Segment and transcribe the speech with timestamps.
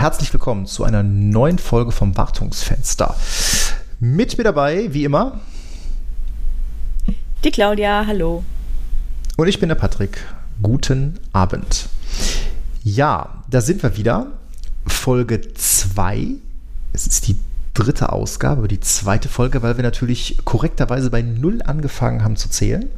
[0.00, 3.14] herzlich willkommen zu einer neuen Folge vom Wartungsfenster.
[3.98, 5.40] Mit mir dabei, wie immer,
[7.44, 8.42] die Claudia, hallo.
[9.36, 10.26] Und ich bin der Patrick.
[10.62, 11.90] Guten Abend.
[12.82, 14.28] Ja, da sind wir wieder.
[14.86, 16.28] Folge 2.
[16.94, 17.36] Es ist die
[17.74, 22.88] dritte Ausgabe, die zweite Folge, weil wir natürlich korrekterweise bei Null angefangen haben zu zählen.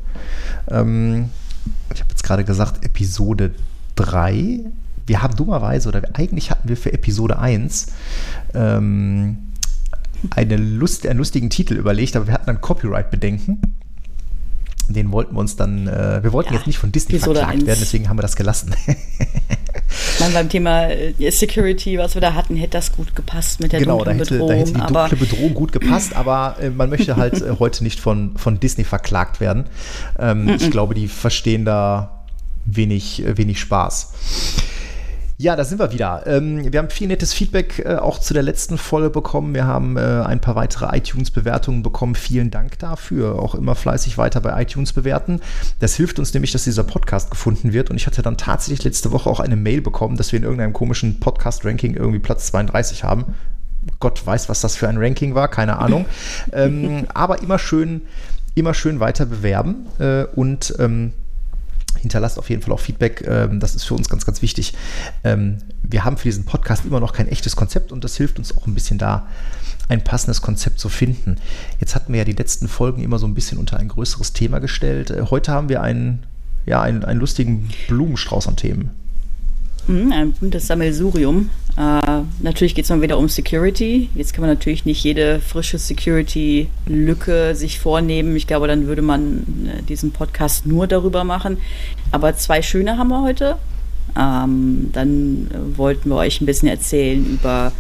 [0.71, 1.31] Ähm,
[1.93, 3.57] ich habe jetzt gerade gesagt, Episode
[3.97, 4.61] 3
[5.13, 7.89] wir haben dummerweise, oder eigentlich hatten wir für Episode 1
[8.55, 9.37] ähm,
[10.31, 13.61] eine Lust, einen lustigen Titel überlegt, aber wir hatten dann Copyright-Bedenken.
[14.89, 17.59] Den wollten wir uns dann, äh, wir wollten ja, jetzt nicht von Disney Episode verklagt
[17.59, 17.67] 1.
[17.67, 18.75] werden, deswegen haben wir das gelassen.
[20.19, 23.81] Man, beim Thema äh, Security, was wir da hatten, hätte das gut gepasst mit der
[23.81, 24.65] genau, dunklen da hätte, Bedrohung.
[24.65, 27.85] Genau, da hätte die dunkle Bedrohung gut gepasst, aber äh, man möchte halt äh, heute
[27.85, 29.67] nicht von, von Disney verklagt werden.
[30.19, 32.25] Ähm, ich glaube, die verstehen da
[32.65, 34.15] wenig, wenig Spaß.
[35.43, 36.23] Ja, da sind wir wieder.
[36.27, 39.55] Ähm, wir haben viel nettes Feedback äh, auch zu der letzten Folge bekommen.
[39.55, 42.15] Wir haben äh, ein paar weitere iTunes-Bewertungen bekommen.
[42.15, 43.41] Vielen Dank dafür.
[43.41, 45.41] Auch immer fleißig weiter bei iTunes bewerten.
[45.81, 47.91] Das hilft uns nämlich, dass dieser Podcast gefunden wird.
[47.91, 50.75] Und ich hatte dann tatsächlich letzte Woche auch eine Mail bekommen, dass wir in irgendeinem
[50.75, 53.35] komischen Podcast-Ranking irgendwie Platz 32 haben.
[53.99, 56.07] Gott weiß, was das für ein Ranking war, keine Ahnung.
[56.53, 58.03] ähm, aber immer schön,
[58.55, 61.15] immer schön weiter bewerben äh, und ähm,
[62.03, 63.25] hinterlasst auf jeden Fall auch Feedback.
[63.27, 64.75] Ähm, das ist für uns ganz, ganz wichtig.
[65.25, 68.57] Ähm, wir haben für diesen Podcast immer noch kein echtes Konzept und das hilft uns
[68.57, 69.27] auch ein bisschen da,
[69.89, 71.37] ein passendes Konzept zu finden.
[71.81, 74.59] Jetzt hatten wir ja die letzten Folgen immer so ein bisschen unter ein größeres Thema
[74.59, 75.11] gestellt.
[75.11, 76.25] Äh, heute haben wir einen,
[76.67, 78.91] ja, einen, einen lustigen Blumenstrauß an Themen.
[79.87, 81.51] Mhm, ein buntes Sammelsurium.
[81.77, 84.11] Äh, natürlich geht es mal wieder um Security.
[84.15, 88.37] Jetzt kann man natürlich nicht jede frische Security-Lücke sich vornehmen.
[88.37, 91.59] Ich glaube, dann würde man äh, diesen Podcast nur darüber machen.
[92.11, 93.57] Aber zwei schöne haben wir heute.
[94.19, 97.73] Ähm, dann äh, wollten wir euch ein bisschen erzählen über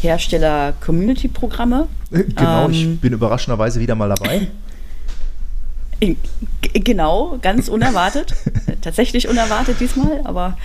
[0.00, 1.86] Hersteller-Community-Programme.
[2.10, 4.48] Genau, ähm, ich bin überraschenderweise wieder mal dabei.
[6.74, 8.34] Genau, ganz unerwartet.
[8.82, 10.58] Tatsächlich unerwartet diesmal, aber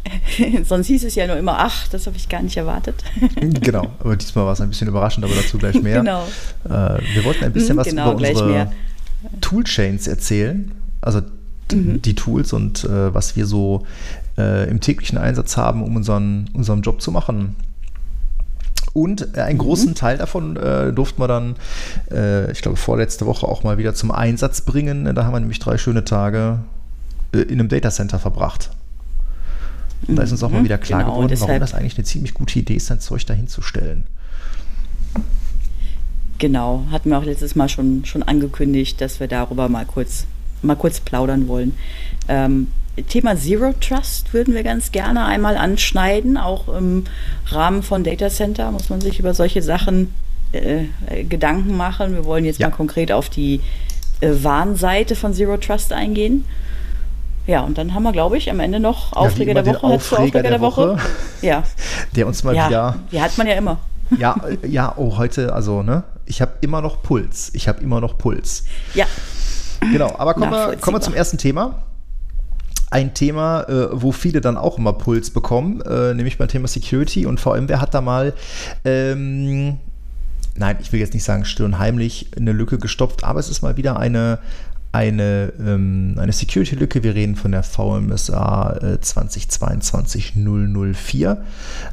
[0.64, 3.02] sonst hieß es ja nur immer, ach, das habe ich gar nicht erwartet.
[3.40, 6.00] genau, aber diesmal war es ein bisschen überraschend, aber dazu gleich mehr.
[6.00, 6.24] Genau.
[6.64, 6.68] Äh,
[7.14, 8.72] wir wollten ein bisschen was genau, über unsere
[9.40, 11.22] Toolchains erzählen, also
[11.72, 12.02] mhm.
[12.02, 13.86] die Tools und äh, was wir so
[14.36, 17.56] äh, im täglichen Einsatz haben, um unseren, unseren Job zu machen.
[18.96, 19.94] Und einen großen mhm.
[19.94, 21.56] Teil davon äh, durften wir dann,
[22.10, 25.14] äh, ich glaube, vorletzte Woche auch mal wieder zum Einsatz bringen.
[25.14, 26.60] Da haben wir nämlich drei schöne Tage
[27.34, 28.70] äh, in einem Datacenter verbracht.
[30.08, 30.64] Und da ist uns auch mal mhm.
[30.64, 33.48] wieder klar genau, geworden, warum das eigentlich eine ziemlich gute Idee ist, sein Zeug dahin
[33.48, 34.06] zu stellen.
[36.38, 40.24] Genau, hatten wir auch letztes Mal schon, schon angekündigt, dass wir darüber mal kurz,
[40.62, 41.74] mal kurz plaudern wollen.
[42.28, 42.68] Ähm,
[43.02, 46.36] Thema Zero Trust würden wir ganz gerne einmal anschneiden.
[46.38, 47.04] Auch im
[47.46, 50.14] Rahmen von Data Center muss man sich über solche Sachen
[50.52, 50.84] äh,
[51.24, 52.14] Gedanken machen.
[52.14, 52.68] Wir wollen jetzt ja.
[52.68, 53.60] mal konkret auf die
[54.20, 56.44] äh, Warnseite von Zero Trust eingehen.
[57.46, 59.86] Ja, und dann haben wir, glaube ich, am Ende noch Aufreger ja, der Woche.
[59.86, 60.88] Aufreger, Aufreger der, der Woche.
[60.90, 61.00] Woche.
[61.42, 61.62] Ja.
[62.16, 62.96] Der uns mal ja, wieder.
[63.12, 63.78] Die hat man ja immer.
[64.18, 66.04] Ja, ja, oh, heute, also, ne?
[66.26, 67.50] Ich habe immer noch Puls.
[67.54, 68.62] Ich habe immer noch Puls.
[68.94, 69.04] Ja.
[69.80, 71.82] Genau, aber kommen wir, kommen wir zum ersten Thema
[72.90, 77.26] ein Thema, äh, wo viele dann auch immer Puls bekommen, äh, nämlich beim Thema Security.
[77.26, 78.32] Und VMware hat da mal,
[78.84, 79.78] ähm,
[80.56, 83.98] nein, ich will jetzt nicht sagen stirnheimlich, eine Lücke gestopft, aber es ist mal wieder
[83.98, 84.38] eine,
[84.92, 87.02] eine, ähm, eine Security-Lücke.
[87.02, 91.36] Wir reden von der VMSA äh, 2022-004,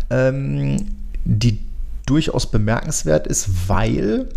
[0.09, 0.85] ähm,
[1.25, 1.59] die
[2.05, 4.27] durchaus bemerkenswert ist, weil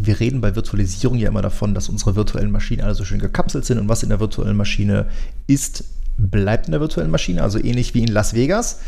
[0.00, 3.64] wir reden bei Virtualisierung ja immer davon, dass unsere virtuellen Maschinen alle so schön gekapselt
[3.64, 5.06] sind und was in der virtuellen Maschine
[5.46, 5.84] ist,
[6.16, 8.80] bleibt in der virtuellen Maschine, also ähnlich wie in Las Vegas.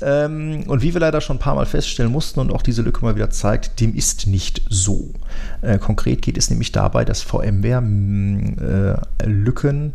[0.00, 3.04] Ähm, und wie wir leider schon ein paar Mal feststellen mussten und auch diese Lücke
[3.04, 5.12] mal wieder zeigt, dem ist nicht so.
[5.62, 9.94] Äh, konkret geht es nämlich dabei, dass VMware mm, äh, Lücken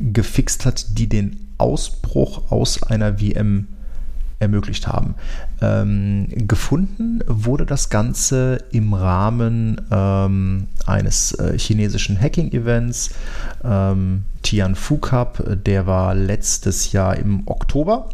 [0.00, 3.66] gefixt hat, die den Ausbruch aus einer VM
[4.38, 5.14] ermöglicht haben.
[5.60, 13.10] Ähm, gefunden wurde das Ganze im Rahmen ähm, eines äh, chinesischen Hacking-Events,
[13.64, 18.08] ähm, Tianfu Cup, der war letztes Jahr im Oktober.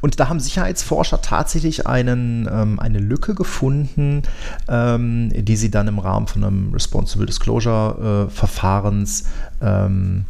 [0.00, 4.22] Und da haben Sicherheitsforscher tatsächlich einen, ähm, eine Lücke gefunden,
[4.68, 9.24] ähm, die sie dann im Rahmen von einem Responsible Disclosure äh, Verfahrens
[9.60, 10.24] ähm,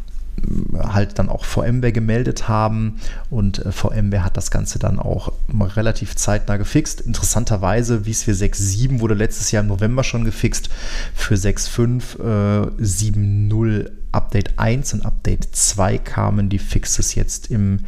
[0.77, 2.99] halt dann auch VMware gemeldet haben
[3.29, 7.01] und äh, VMware hat das Ganze dann auch relativ zeitnah gefixt.
[7.01, 10.69] Interessanterweise, wie es für 6.7 wurde letztes Jahr im November schon gefixt,
[11.13, 17.81] für 6.5, äh, 7.0 Update 1 und Update 2 kamen die Fixes jetzt im,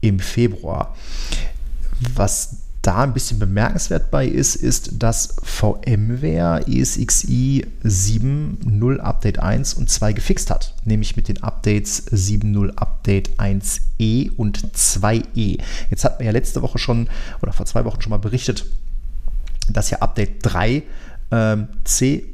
[0.00, 0.96] im Februar.
[2.14, 9.88] was da ein bisschen bemerkenswert bei ist, ist, dass VMware ESXi 7.0 Update 1 und
[9.88, 15.60] 2 gefixt hat, nämlich mit den Updates 7.0 Update 1e und 2e.
[15.90, 17.08] Jetzt hatten wir ja letzte Woche schon
[17.40, 18.66] oder vor zwei Wochen schon mal berichtet,
[19.70, 20.82] dass ja Update 3
[21.30, 22.26] ähm, C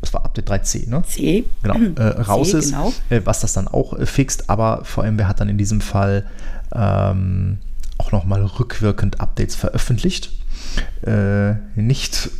[0.00, 1.02] das war Update 3c, ne?
[1.02, 1.44] C.
[1.60, 2.92] Genau, äh, raus C, ist, genau.
[3.10, 6.24] äh, was das dann auch äh, fixt, aber VMware hat dann in diesem Fall
[6.72, 7.58] ähm,
[7.98, 10.32] auch nochmal rückwirkend Updates veröffentlicht.
[11.02, 12.30] Äh, nicht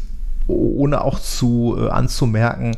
[0.48, 2.76] ohne auch zu äh, anzumerken,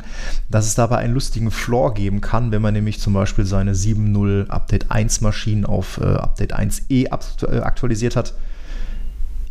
[0.49, 4.49] dass es dabei einen lustigen Floor geben kann, wenn man nämlich zum Beispiel seine 7.0
[4.49, 8.33] Update 1 Maschinen auf äh, Update 1e äh, aktualisiert hat.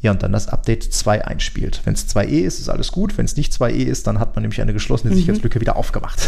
[0.02, 1.82] Ja, und dann das Update 2 einspielt.
[1.84, 3.18] Wenn es 2e ist, ist alles gut.
[3.18, 5.18] Wenn es nicht 2e ist, dann hat man nämlich eine geschlossene mhm.
[5.18, 6.26] Sicherheitslücke wieder aufgemacht.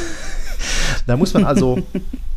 [1.06, 1.82] da muss man also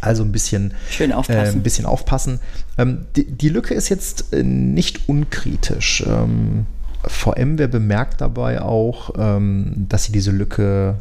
[0.00, 1.54] Also ein bisschen, Schön aufpassen.
[1.54, 2.40] Äh, ein bisschen aufpassen.
[2.76, 6.04] Ähm, die, die, Lücke ist jetzt äh, nicht unkritisch.
[6.06, 6.66] Ähm,
[7.04, 11.00] VMware bemerkt dabei auch, ähm, dass sie diese Lücke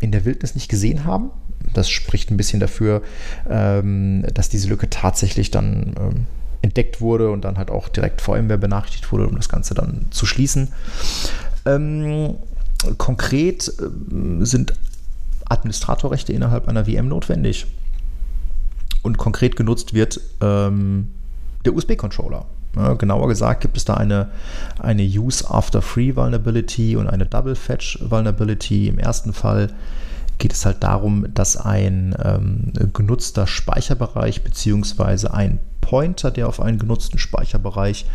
[0.00, 1.30] in der Wildnis nicht gesehen haben.
[1.72, 3.02] Das spricht ein bisschen dafür,
[3.48, 6.26] ähm, dass diese Lücke tatsächlich dann ähm,
[6.62, 10.26] entdeckt wurde und dann halt auch direkt VMware benachrichtigt wurde, um das Ganze dann zu
[10.26, 10.68] schließen.
[11.66, 12.34] Ähm,
[12.98, 13.72] konkret
[14.40, 14.74] sind
[15.46, 17.66] Administratorrechte innerhalb einer VM notwendig
[19.04, 21.10] und konkret genutzt wird ähm,
[21.64, 22.46] der USB-Controller.
[22.74, 24.30] Ja, genauer gesagt gibt es da eine,
[24.80, 28.88] eine Use After Free Vulnerability und eine Double Fetch Vulnerability.
[28.88, 29.68] Im ersten Fall
[30.38, 35.28] geht es halt darum, dass ein ähm, genutzter Speicherbereich bzw.
[35.28, 38.06] ein Pointer, der auf einen genutzten Speicherbereich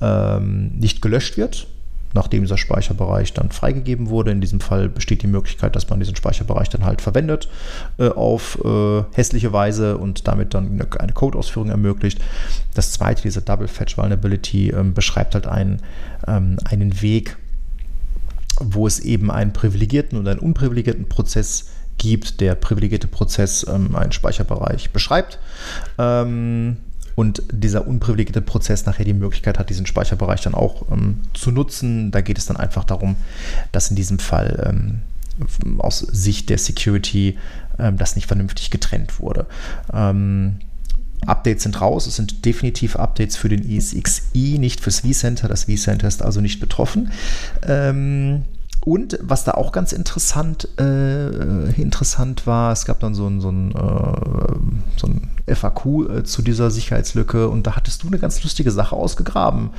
[0.00, 1.68] ähm, nicht gelöscht wird,
[2.14, 4.30] nachdem dieser Speicherbereich dann freigegeben wurde.
[4.30, 7.48] In diesem Fall besteht die Möglichkeit, dass man diesen Speicherbereich dann halt verwendet
[7.98, 12.20] äh, auf äh, hässliche Weise und damit dann eine, eine Codeausführung ermöglicht.
[12.74, 15.80] Das zweite, diese Double Fetch Vulnerability, äh, beschreibt halt einen,
[16.26, 17.36] ähm, einen Weg,
[18.60, 21.68] wo es eben einen privilegierten und einen unprivilegierten Prozess
[21.98, 22.40] gibt.
[22.40, 25.38] Der privilegierte Prozess ähm, einen Speicherbereich beschreibt.
[25.98, 26.76] Ähm,
[27.14, 32.10] und dieser unprivilegierte Prozess nachher die Möglichkeit hat, diesen Speicherbereich dann auch ähm, zu nutzen.
[32.10, 33.16] Da geht es dann einfach darum,
[33.72, 35.02] dass in diesem Fall ähm,
[35.78, 37.38] aus Sicht der Security
[37.78, 39.46] ähm, das nicht vernünftig getrennt wurde.
[39.92, 40.58] Ähm,
[41.26, 42.06] Updates sind raus.
[42.06, 45.48] Es sind definitiv Updates für den ESXi, nicht fürs vCenter.
[45.48, 47.12] Das vCenter ist also nicht betroffen.
[47.66, 48.42] Ähm,
[48.84, 53.48] und was da auch ganz interessant, äh, interessant war, es gab dann so ein, so
[53.48, 58.42] ein, äh, so ein FAQ äh, zu dieser Sicherheitslücke und da hattest du eine ganz
[58.42, 59.70] lustige Sache ausgegraben.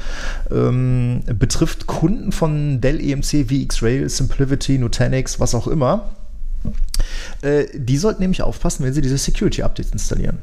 [0.49, 6.11] Ähm, betrifft Kunden von Dell EMC wie X-Rail, Simplivity, Nutanix, was auch immer.
[7.41, 10.37] Äh, die sollten nämlich aufpassen, wenn sie diese Security-Updates installieren.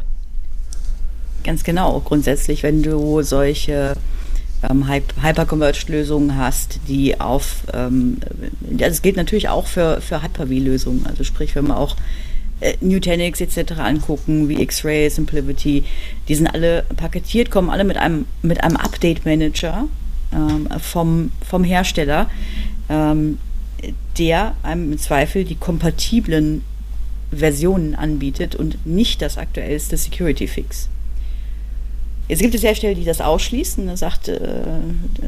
[1.45, 2.01] Ganz genau.
[2.01, 3.95] Grundsätzlich, wenn du solche
[4.69, 8.19] ähm, Hyperconverged-Lösungen hast, die auf, ähm,
[8.61, 11.97] das gilt natürlich auch für, für Hyper-V-Lösungen, also sprich, wenn man auch
[12.61, 13.73] äh, Nutanix etc.
[13.79, 15.85] angucken, wie X-Ray, Simplivity,
[16.29, 19.89] die sind alle paketiert, kommen alle mit einem, mit einem Update-Manager
[20.33, 22.29] ähm, vom, vom Hersteller,
[22.89, 23.39] ähm,
[24.19, 26.63] der einem im Zweifel die kompatiblen
[27.33, 30.89] Versionen anbietet und nicht das aktuellste Security-Fix.
[32.31, 33.89] Jetzt gibt es Hersteller, die das ausschließen.
[33.89, 34.39] Er sagt, äh,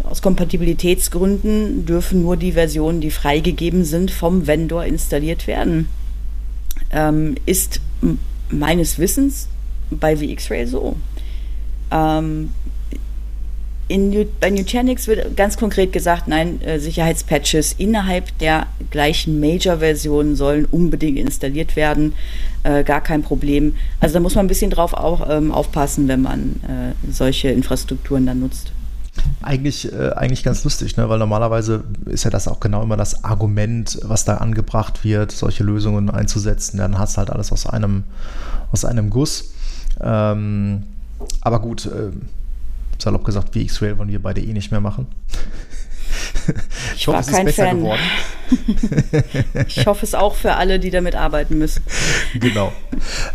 [0.05, 5.89] aus Kompatibilitätsgründen dürfen nur die Versionen, die freigegeben sind, vom Vendor installiert werden.
[6.93, 7.81] Ähm, ist
[8.51, 9.49] meines Wissens
[9.91, 10.95] bei VxRay so.
[11.91, 12.51] Ähm,
[13.93, 20.65] in, bei Nutanix wird ganz konkret gesagt, nein, äh, Sicherheitspatches innerhalb der gleichen Major-Version sollen
[20.65, 22.15] unbedingt installiert werden.
[22.63, 23.75] Äh, gar kein Problem.
[24.01, 28.25] Also da muss man ein bisschen drauf auch, ähm, aufpassen, wenn man äh, solche Infrastrukturen
[28.25, 28.73] dann nutzt.
[29.43, 31.07] Eigentlich, äh, eigentlich ganz lustig, ne?
[31.09, 35.65] weil normalerweise ist ja das auch genau immer das Argument, was da angebracht wird, solche
[35.65, 36.79] Lösungen einzusetzen.
[36.79, 38.05] Dann hast du halt alles aus einem,
[38.73, 39.53] aus einem Guss.
[40.01, 40.85] Ähm,
[41.43, 42.11] aber gut, äh,
[43.03, 45.07] salopp gesagt, wie X-Rail wollen wir beide eh nicht mehr machen.
[46.95, 47.79] ich, ich hoffe, es ist besser Fan.
[47.79, 48.01] geworden.
[49.69, 51.83] ich hoffe es auch für alle, die damit arbeiten müssen.
[52.35, 52.73] Genau.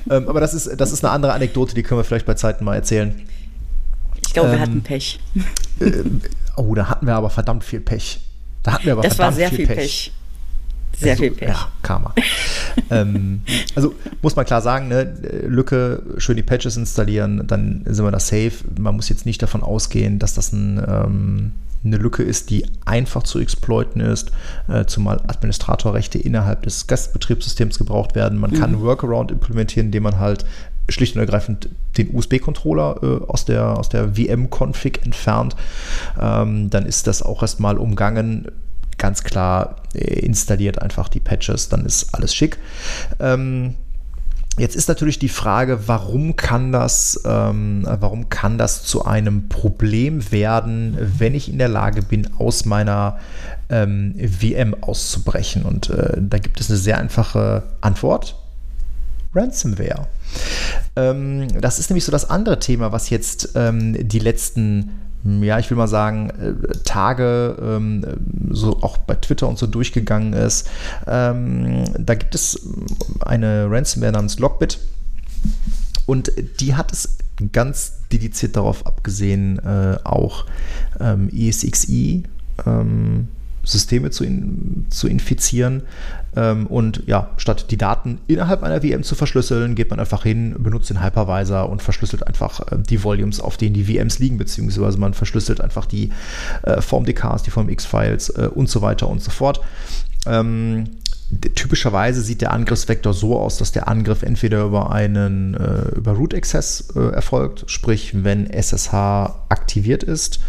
[0.10, 2.64] Ähm, aber das ist, das ist eine andere Anekdote, die können wir vielleicht bei Zeiten
[2.66, 3.28] mal erzählen.
[4.26, 5.20] Ich glaube, ähm, wir hatten Pech.
[5.80, 6.04] Äh,
[6.56, 8.20] oh, da hatten wir aber verdammt viel Pech.
[8.64, 9.78] Da hatten wir aber das verdammt war sehr viel Pech.
[9.78, 10.12] Pech.
[10.98, 11.50] Sehr also, viel Pech.
[11.50, 12.14] Ja, Karma.
[12.90, 13.42] ähm,
[13.76, 15.04] also muss man klar sagen, ne,
[15.46, 18.54] Lücke, schön die Patches installieren, dann sind wir da safe.
[18.80, 21.52] Man muss jetzt nicht davon ausgehen, dass das ein, ähm,
[21.86, 24.32] eine Lücke ist, die einfach zu exploiten ist,
[24.68, 28.40] äh, zumal Administratorrechte innerhalb des Gastbetriebssystems gebraucht werden.
[28.40, 28.56] Man mhm.
[28.56, 30.46] kann Workaround implementieren, indem man halt
[30.90, 35.56] schlicht und ergreifend den USB-Controller äh, aus der, aus der VM-Config entfernt.
[36.20, 38.48] Ähm, dann ist das auch erstmal umgangen.
[38.98, 42.58] Ganz klar äh, installiert einfach die Patches, dann ist alles schick.
[43.20, 43.76] Ähm,
[44.58, 50.32] Jetzt ist natürlich die Frage, warum kann das, ähm, warum kann das zu einem Problem
[50.32, 53.20] werden, wenn ich in der Lage bin, aus meiner
[53.70, 55.62] ähm, VM auszubrechen?
[55.62, 58.36] Und äh, da gibt es eine sehr einfache Antwort.
[59.36, 60.08] Ransomware.
[60.96, 64.90] Ähm, das ist nämlich so das andere Thema, was jetzt ähm, die letzten
[65.24, 68.06] ja, ich will mal sagen, äh, Tage ähm,
[68.50, 70.70] so auch bei Twitter und so durchgegangen ist.
[71.06, 72.68] Ähm, da gibt es
[73.22, 74.80] eine Ransomware namens Lockbit
[76.06, 77.18] und die hat es
[77.52, 80.46] ganz dediziert darauf abgesehen, äh, auch
[81.00, 82.24] ähm, ESXi
[83.68, 85.84] Systeme zu, in, zu infizieren.
[86.38, 90.56] Ähm, und ja, statt die Daten innerhalb einer VM zu verschlüsseln, geht man einfach hin,
[90.60, 95.00] benutzt den Hypervisor und verschlüsselt einfach äh, die Volumes, auf denen die VMs liegen, beziehungsweise
[95.00, 96.12] man verschlüsselt einfach die
[96.62, 99.62] äh, VMDKs, die VMX-Files äh, und so weiter und so fort.
[100.28, 100.84] Ähm,
[101.56, 106.34] typischerweise sieht der Angriffsvektor so aus, dass der Angriff entweder über einen äh, über Root
[106.34, 108.94] Access äh, erfolgt, sprich wenn SSH
[109.50, 110.40] aktiviert ist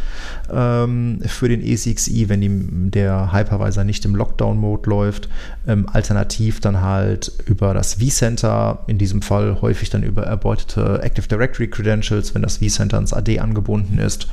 [0.52, 5.28] ähm, für den ECXI, wenn die, der Hypervisor nicht im Lockdown-Mode läuft,
[5.66, 11.26] ähm, alternativ dann halt über das vCenter, in diesem Fall häufig dann über erbeutete Active
[11.26, 14.28] Directory Credentials, wenn das vCenter ans AD angebunden ist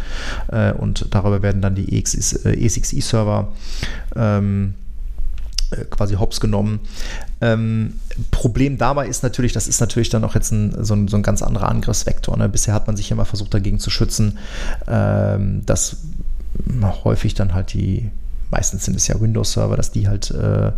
[0.49, 3.51] äh, und darüber werden dann die ECXI-Server
[4.15, 4.84] äh, ähm, äh,
[5.89, 6.79] quasi hops genommen.
[7.41, 7.99] Ähm,
[8.31, 11.23] Problem dabei ist natürlich, das ist natürlich dann auch jetzt ein, so, ein, so ein
[11.23, 12.37] ganz anderer Angriffsvektor.
[12.37, 12.49] Ne?
[12.49, 14.37] Bisher hat man sich immer versucht, dagegen zu schützen,
[14.87, 15.97] ähm, dass
[17.03, 18.09] häufig dann halt die,
[18.49, 20.71] meistens sind es ja Windows-Server, dass die halt äh,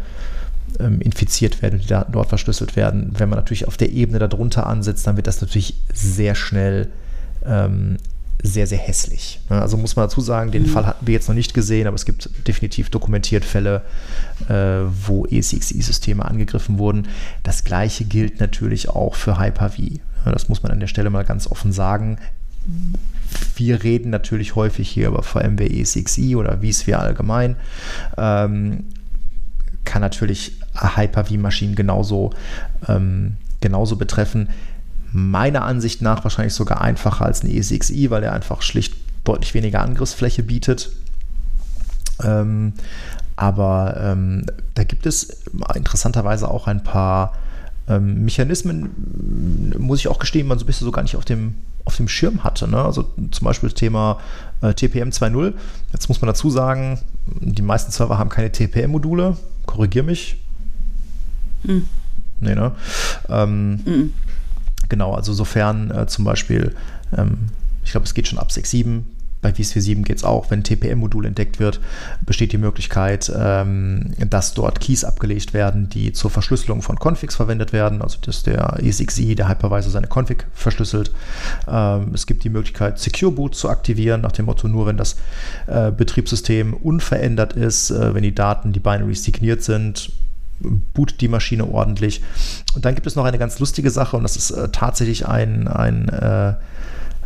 [0.80, 3.13] ähm, infiziert werden und die Daten dort verschlüsselt werden.
[3.18, 6.89] Wenn man natürlich auf der Ebene darunter ansetzt, dann wird das natürlich sehr schnell
[7.46, 7.98] ähm,
[8.48, 9.39] sehr, sehr hässlich.
[9.50, 9.62] Ne?
[9.62, 10.68] Also muss man dazu sagen, den mhm.
[10.68, 13.84] Fall hatten wir jetzt noch nicht gesehen, aber es gibt definitiv dokumentiert Fälle,
[14.50, 17.08] äh, wo ECXI-Systeme angegriffen wurden.
[17.44, 19.84] Das gleiche gilt natürlich auch für Hyper-V.
[20.25, 22.18] Das muss man an der Stelle mal ganz offen sagen.
[23.56, 27.56] Wir reden natürlich häufig hier über VMware ECXI oder vSphere allgemein.
[28.18, 28.86] Ähm,
[29.86, 32.32] kann natürlich Hyper-V-Maschinen genauso,
[32.88, 34.50] ähm, genauso betreffen
[35.12, 39.82] meiner Ansicht nach wahrscheinlich sogar einfacher als ein ESXi, weil er einfach schlicht deutlich weniger
[39.82, 40.92] Angriffsfläche bietet.
[42.24, 42.74] Ähm,
[43.36, 45.44] aber ähm, da gibt es
[45.76, 47.34] interessanterweise auch ein paar
[47.88, 51.56] ähm, Mechanismen, muss ich auch gestehen, man so ein bisschen so gar nicht auf dem,
[51.86, 52.68] auf dem Schirm hatte.
[52.68, 52.84] Ne?
[52.84, 54.20] Also zum Beispiel das Thema
[54.62, 55.54] äh, TPM 2.0.
[55.94, 59.38] Jetzt muss man dazu sagen, die meisten Server haben keine TPM-Module.
[59.66, 60.38] Korrigier mich.
[61.66, 61.88] Hm.
[62.40, 62.72] Nee, ne?
[63.30, 64.14] Ähm, hm.
[64.89, 66.75] Genau, also sofern äh, zum Beispiel,
[67.17, 67.50] ähm,
[67.84, 69.03] ich glaube, es geht schon ab 6.7,
[69.41, 71.79] bei vSphere 7 geht es auch, wenn TPM-Modul entdeckt wird,
[72.25, 77.72] besteht die Möglichkeit, ähm, dass dort Keys abgelegt werden, die zur Verschlüsselung von Configs verwendet
[77.72, 81.12] werden, also dass der ESXi, der Hypervisor, seine Config verschlüsselt.
[81.67, 85.17] Ähm, es gibt die Möglichkeit, Secure Boot zu aktivieren, nach dem Motto, nur wenn das
[85.67, 90.12] äh, Betriebssystem unverändert ist, äh, wenn die Daten, die Binaries signiert sind,
[90.94, 92.22] bootet die Maschine ordentlich.
[92.76, 95.68] Und dann gibt es noch eine ganz lustige Sache und das ist äh, tatsächlich ein,
[95.68, 96.54] ein, äh,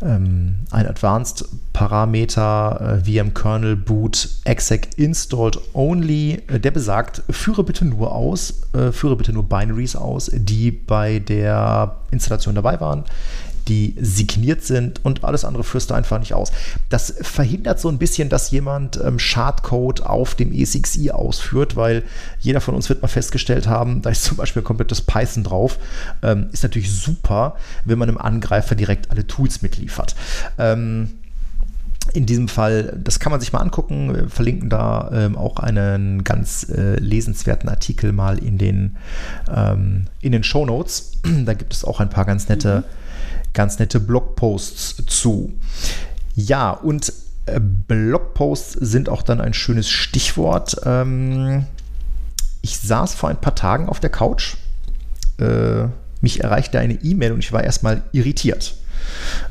[0.02, 7.64] ähm, ein Advanced Parameter äh, VM Kernel Boot exec installed only, äh, der besagt, führe
[7.64, 13.04] bitte nur aus, äh, führe bitte nur Binaries aus, die bei der Installation dabei waren
[13.68, 16.52] die signiert sind und alles andere führst du einfach nicht aus.
[16.90, 22.04] Das verhindert so ein bisschen, dass jemand ähm, Schadcode auf dem ESXi ausführt, weil
[22.40, 25.78] jeder von uns wird mal festgestellt haben, da ist zum Beispiel ein komplettes Python drauf.
[26.22, 30.16] Ähm, ist natürlich super, wenn man einem Angreifer direkt alle Tools mitliefert.
[30.58, 31.12] Ähm,
[32.14, 34.14] in diesem Fall, das kann man sich mal angucken.
[34.14, 38.98] Wir verlinken da ähm, auch einen ganz äh, lesenswerten Artikel mal in den,
[39.50, 41.12] ähm, in den Show Notes.
[41.46, 43.02] da gibt es auch ein paar ganz nette mhm
[43.54, 45.54] ganz nette Blogposts zu.
[46.36, 47.12] Ja, und
[47.46, 50.78] äh, Blogposts sind auch dann ein schönes Stichwort.
[50.86, 51.66] Ähm,
[52.62, 54.56] ich saß vor ein paar Tagen auf der Couch.
[55.40, 55.88] Äh,
[56.22, 58.76] mich erreichte eine E-Mail und ich war erstmal irritiert.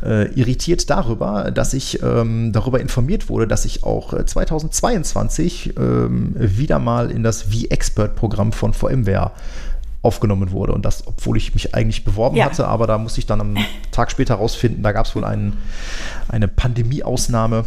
[0.03, 6.35] Äh, irritiert darüber, dass ich ähm, darüber informiert wurde, dass ich auch 2022 äh, ähm,
[6.39, 9.33] wieder mal in das V-Expert-Programm von VMware
[10.03, 10.73] aufgenommen wurde.
[10.73, 12.47] Und das, obwohl ich mich eigentlich beworben ja.
[12.47, 13.57] hatte, aber da musste ich dann am
[13.91, 15.59] Tag später rausfinden, da gab es wohl einen,
[16.29, 17.65] eine Pandemieausnahme.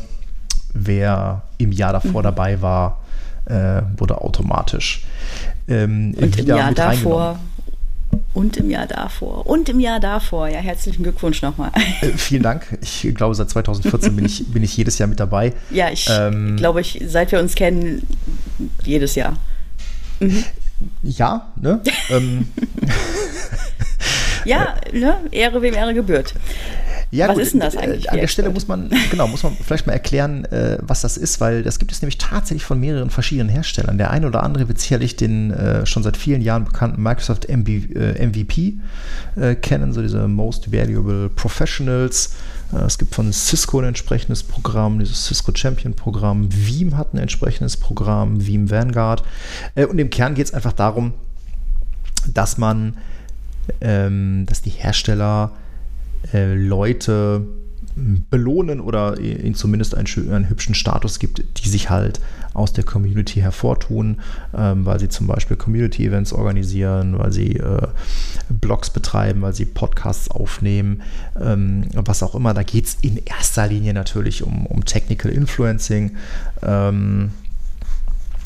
[0.73, 2.23] Wer im Jahr davor mhm.
[2.23, 3.01] dabei war,
[3.45, 5.05] äh, wurde automatisch
[5.67, 7.39] ähm, Und im Jahr davor
[8.33, 9.45] Und im Jahr davor.
[9.45, 10.47] Und im Jahr davor.
[10.47, 11.71] Ja, herzlichen Glückwunsch nochmal.
[12.01, 12.79] Äh, vielen Dank.
[12.81, 15.53] Ich glaube, seit 2014 bin ich, bin ich jedes Jahr mit dabei.
[15.69, 18.07] Ja, ich ähm, glaube, ich, seit wir uns kennen,
[18.83, 19.33] jedes Jahr.
[20.19, 20.43] Mhm.
[21.01, 21.81] Ja, ne?
[22.09, 22.47] ähm.
[24.45, 25.17] ja, ne?
[25.31, 26.33] Ehre wem Ehre gebührt.
[27.13, 28.09] Ja, was gut, ist denn das eigentlich?
[28.09, 31.39] An der Stelle muss man, genau, muss man vielleicht mal erklären, äh, was das ist,
[31.39, 33.99] weil das gibt es nämlich tatsächlich von mehreren verschiedenen Herstellern.
[33.99, 37.69] Der eine oder andere wird sicherlich den äh, schon seit vielen Jahren bekannten Microsoft MB,
[37.69, 38.79] äh, MVP
[39.35, 42.33] äh, kennen, so diese Most Valuable Professionals.
[42.73, 46.49] Äh, es gibt von Cisco ein entsprechendes Programm, dieses Cisco Champion Programm.
[46.51, 49.23] Veeam hat ein entsprechendes Programm, Veeam Vanguard.
[49.75, 51.13] Äh, und im Kern geht es einfach darum,
[52.27, 52.97] dass man,
[53.81, 55.51] ähm, dass die Hersteller
[56.33, 57.45] äh, Leute
[57.95, 62.19] belohnen oder ihnen zumindest einen, einen, hübschen Status gibt, die sich halt
[62.53, 64.21] aus der Community hervortun,
[64.55, 67.87] ähm, weil sie zum Beispiel Community-Events organisieren, weil sie äh,
[68.49, 71.01] Blogs betreiben, weil sie Podcasts aufnehmen,
[71.39, 72.53] ähm, was auch immer.
[72.53, 76.17] Da geht es in erster Linie natürlich um, um Technical Influencing.
[76.61, 77.31] Ähm,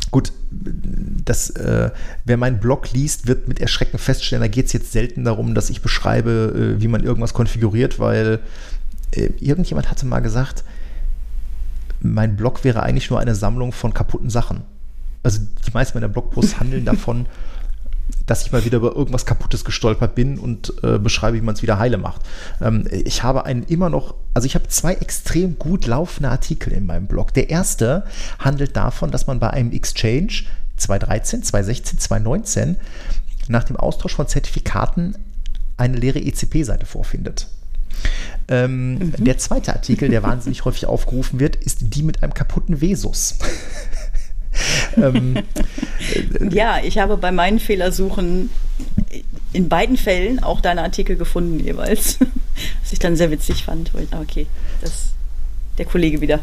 [0.10, 1.92] Gut, das, äh,
[2.24, 5.70] wer meinen Blog liest, wird mit Erschrecken feststellen, da geht es jetzt selten darum, dass
[5.70, 8.40] ich beschreibe, äh, wie man irgendwas konfiguriert, weil
[9.12, 10.64] äh, irgendjemand hatte mal gesagt,
[12.02, 14.62] mein Blog wäre eigentlich nur eine Sammlung von kaputten Sachen.
[15.24, 17.26] Also die meisten meiner Blogposts handeln davon,
[18.26, 21.62] dass ich mal wieder über irgendwas Kaputtes gestolpert bin und äh, beschreibe, wie man es
[21.62, 22.22] wieder heile macht.
[22.62, 26.86] Ähm, ich habe einen immer noch, also ich habe zwei extrem gut laufende Artikel in
[26.86, 27.34] meinem Blog.
[27.34, 28.06] Der erste
[28.40, 30.44] handelt davon, dass man bei einem Exchange
[30.78, 32.78] 2013, 2016, 2019
[33.50, 35.16] nach dem Austausch von Zertifikaten
[35.78, 37.48] eine leere ECP-Seite vorfindet.
[38.50, 39.24] Ähm, mhm.
[39.24, 43.38] Der zweite Artikel, der wahnsinnig häufig aufgerufen wird, ist die mit einem kaputten Vesus.
[44.98, 45.38] ähm,
[46.50, 48.50] ja, ich habe bei meinen Fehlersuchen
[49.54, 52.20] in beiden Fällen auch deine Artikel gefunden jeweils,
[52.82, 53.92] was ich dann sehr witzig fand.
[54.12, 54.48] Ah, okay,
[54.82, 55.12] das
[55.78, 56.40] der Kollege wieder.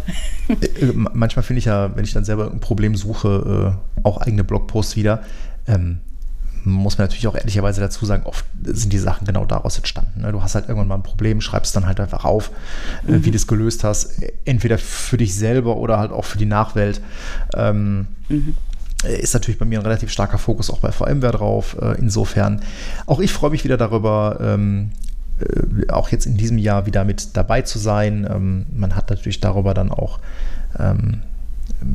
[0.49, 4.45] Äh, manchmal finde ich ja, wenn ich dann selber ein Problem suche, äh, auch eigene
[4.45, 5.25] Blogposts wieder.
[5.67, 5.99] Ähm,
[6.65, 10.23] muss man natürlich auch ehrlicherweise dazu sagen, oft sind die Sachen genau daraus entstanden.
[10.23, 10.33] Ne?
[10.33, 12.51] Du hast halt irgendwann mal ein Problem, schreibst dann halt einfach auf,
[13.07, 13.25] äh, mhm.
[13.25, 17.01] wie du es gelöst hast, entweder für dich selber oder halt auch für die Nachwelt.
[17.55, 18.57] Ähm, mhm.
[19.05, 21.77] Ist natürlich bei mir ein relativ starker Fokus auch bei VMware drauf.
[21.81, 22.63] Äh, insofern,
[23.07, 24.93] auch ich freue mich wieder darüber, ähm,
[25.41, 28.27] äh, auch jetzt in diesem Jahr wieder mit dabei zu sein.
[28.31, 30.21] Ähm, man hat natürlich darüber dann auch
[30.79, 31.21] ähm,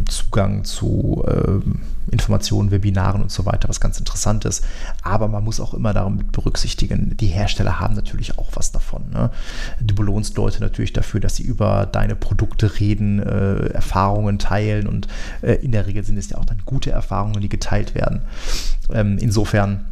[0.08, 1.23] Zugang zu
[2.12, 4.63] Informationen, Webinaren und so weiter, was ganz interessant ist.
[5.02, 9.10] Aber man muss auch immer damit berücksichtigen, die Hersteller haben natürlich auch was davon.
[9.12, 9.32] Ne?
[9.80, 15.08] Du belohnst Leute natürlich dafür, dass sie über deine Produkte reden, äh, Erfahrungen teilen und
[15.41, 18.22] äh, in der Regel sind es ja auch dann gute Erfahrungen, die geteilt werden.
[18.91, 19.86] Ähm, insofern,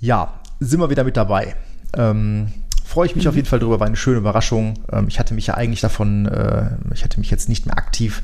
[0.00, 1.54] ja, sind wir wieder mit dabei.
[1.94, 2.48] Ähm,
[2.86, 3.30] freue ich mich mhm.
[3.30, 4.74] auf jeden Fall drüber, war eine schöne Überraschung.
[4.92, 8.22] Ähm, ich hatte mich ja eigentlich davon, äh, ich hatte mich jetzt nicht mehr aktiv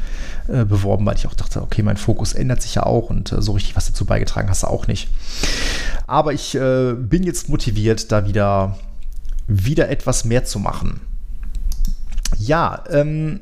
[0.48, 3.42] äh, beworben, weil ich auch dachte, okay, mein Fokus ändert sich ja auch und äh,
[3.42, 5.08] so richtig was dazu beigetragen hast du auch nicht.
[6.06, 8.78] Aber ich äh, bin jetzt motiviert, da wieder,
[9.48, 11.00] wieder etwas mehr zu machen.
[12.38, 13.40] Ja, ähm,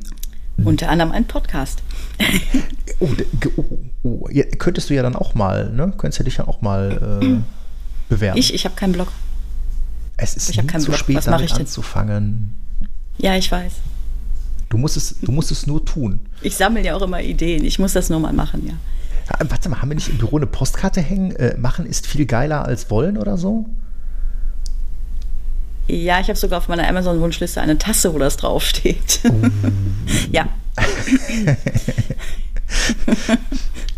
[0.65, 1.83] unter anderem ein Podcast.
[3.01, 3.09] oh,
[3.57, 3.65] oh,
[4.03, 5.93] oh, ja, könntest du ja dann auch mal, ne?
[5.97, 7.37] Könntest ja dich ja auch mal äh,
[8.09, 8.39] bewerben.
[8.39, 9.09] Ich, ich habe keinen Blog.
[10.21, 10.99] Es ist ich nie zu Blog.
[10.99, 12.55] spät, Was damit anzufangen.
[13.19, 13.73] Ja, ich weiß.
[14.69, 16.21] Du musst, es, du musst es nur tun.
[16.43, 17.65] Ich sammle ja auch immer Ideen.
[17.65, 18.75] Ich muss das nur mal machen, ja.
[19.29, 21.35] ja warte mal, haben wir nicht im Büro eine Postkarte hängen?
[21.37, 23.67] Äh, machen ist viel geiler als wollen oder so?
[25.89, 29.21] Ja, ich habe sogar auf meiner Amazon-Wunschliste eine Tasse, wo das draufsteht.
[29.25, 29.33] Oh.
[30.31, 30.49] ja.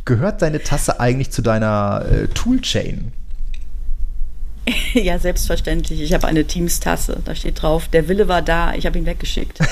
[0.05, 3.13] Gehört deine Tasse eigentlich zu deiner äh, Toolchain?
[4.95, 6.01] Ja, selbstverständlich.
[6.01, 7.21] Ich habe eine Teams-Tasse.
[7.25, 9.59] Da steht drauf, der Wille war da, ich habe ihn weggeschickt.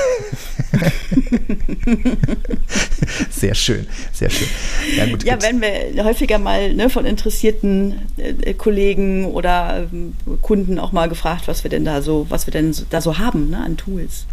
[3.31, 4.49] sehr schön, sehr schön.
[4.97, 10.79] Ja, gut, ja wenn wir häufiger mal ne, von interessierten äh, Kollegen oder ähm, Kunden
[10.79, 13.51] auch mal gefragt, was wir denn da so, was wir denn so, da so haben
[13.51, 14.27] ne, an Tools.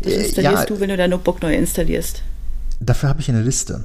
[0.00, 2.22] Was äh, installierst ja, du, wenn du dein Notebook neu installierst?
[2.80, 3.84] Dafür habe ich eine Liste.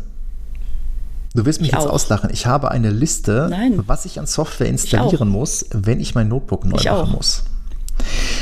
[1.36, 1.94] Du wirst mich ich jetzt auch.
[1.94, 2.30] auslachen.
[2.32, 3.84] Ich habe eine Liste, Nein.
[3.86, 7.12] was ich an Software installieren muss, wenn ich mein Notebook neu ich machen auch.
[7.12, 7.44] muss.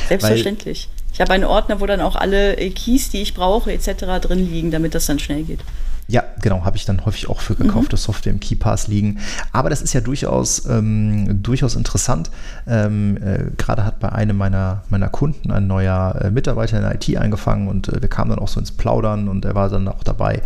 [0.08, 0.89] Selbstverständlich.
[0.89, 4.21] Weil, ich habe einen Ordner, wo dann auch alle Keys, die ich brauche, etc.
[4.21, 5.60] drin liegen, damit das dann schnell geht.
[6.08, 7.99] Ja, genau, habe ich dann häufig auch für gekaufte mhm.
[7.99, 9.19] Software im KeyPass liegen.
[9.51, 12.29] Aber das ist ja durchaus, ähm, durchaus interessant.
[12.67, 16.95] Ähm, äh, Gerade hat bei einem meiner, meiner Kunden ein neuer äh, Mitarbeiter in der
[16.95, 19.88] IT eingefangen und äh, wir kamen dann auch so ins Plaudern und er war dann
[19.88, 20.41] auch dabei,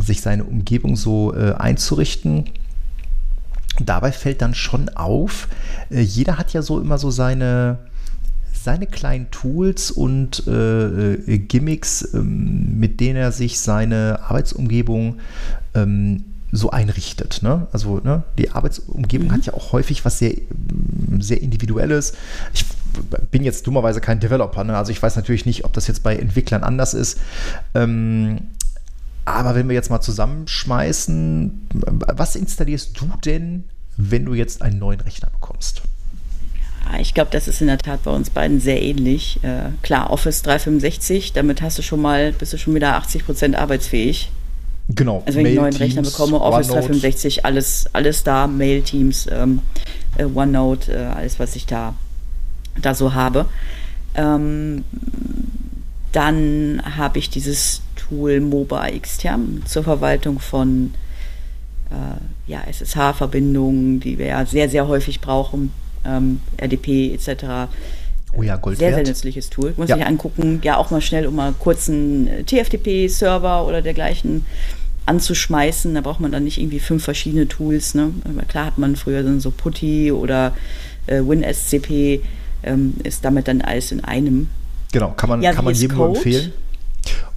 [0.00, 2.44] sich seine Umgebung so äh, einzurichten.
[3.80, 5.48] dabei fällt dann schon auf,
[5.90, 7.78] äh, jeder hat ja so immer so seine,
[8.52, 15.18] seine kleinen Tools und äh, äh Gimmicks, ähm, mit denen er sich seine Arbeitsumgebung
[15.74, 17.40] ähm, so einrichtet.
[17.42, 17.66] Ne?
[17.72, 19.32] Also ne, die Arbeitsumgebung mhm.
[19.32, 20.34] hat ja auch häufig was sehr,
[21.18, 22.12] sehr Individuelles.
[22.52, 22.66] Ich
[23.30, 24.76] bin jetzt dummerweise kein Developer, ne?
[24.76, 27.18] also ich weiß natürlich nicht, ob das jetzt bei Entwicklern anders ist.
[27.74, 28.42] Ähm,
[29.24, 31.68] aber wenn wir jetzt mal zusammenschmeißen,
[32.14, 33.64] was installierst du denn,
[33.96, 35.82] wenn du jetzt einen neuen Rechner bekommst?
[37.00, 39.38] Ich glaube, das ist in der Tat bei uns beiden sehr ähnlich.
[39.42, 43.56] Äh, klar, Office 365, damit hast du schon mal, bist du schon wieder 80 Prozent
[43.56, 44.30] arbeitsfähig.
[44.88, 45.22] Genau.
[45.24, 46.88] Also wenn Mail, ich einen neuen Teams, Rechner bekomme, Office OneNote.
[46.88, 49.60] 365, alles, alles da, Mail, Teams, ähm,
[50.18, 51.94] äh, OneNote, äh, alles, was ich da,
[52.80, 53.46] da so habe.
[54.14, 54.84] Ähm,
[56.10, 57.80] dann habe ich dieses
[58.12, 60.92] Tool MOBA extern zur Verwaltung von
[61.90, 65.72] äh, ja, SSH-Verbindungen, die wir ja sehr, sehr häufig brauchen,
[66.04, 67.70] ähm, RDP etc.
[68.36, 69.72] Oh ja, Gold Sehr, sehr nützliches Tool.
[69.76, 69.96] Muss ja.
[69.96, 70.60] ich angucken.
[70.62, 74.44] Ja, auch mal schnell, um mal kurz einen TFTP-Server oder dergleichen
[75.06, 75.94] anzuschmeißen.
[75.94, 77.94] Da braucht man dann nicht irgendwie fünf verschiedene Tools.
[77.94, 78.10] Ne?
[78.48, 80.54] Klar hat man früher dann so Putty oder
[81.06, 82.20] äh, WinSCP,
[82.62, 84.48] ähm, ist damit dann alles in einem.
[84.92, 86.52] Genau, kann man, ja, kann man jedem empfehlen.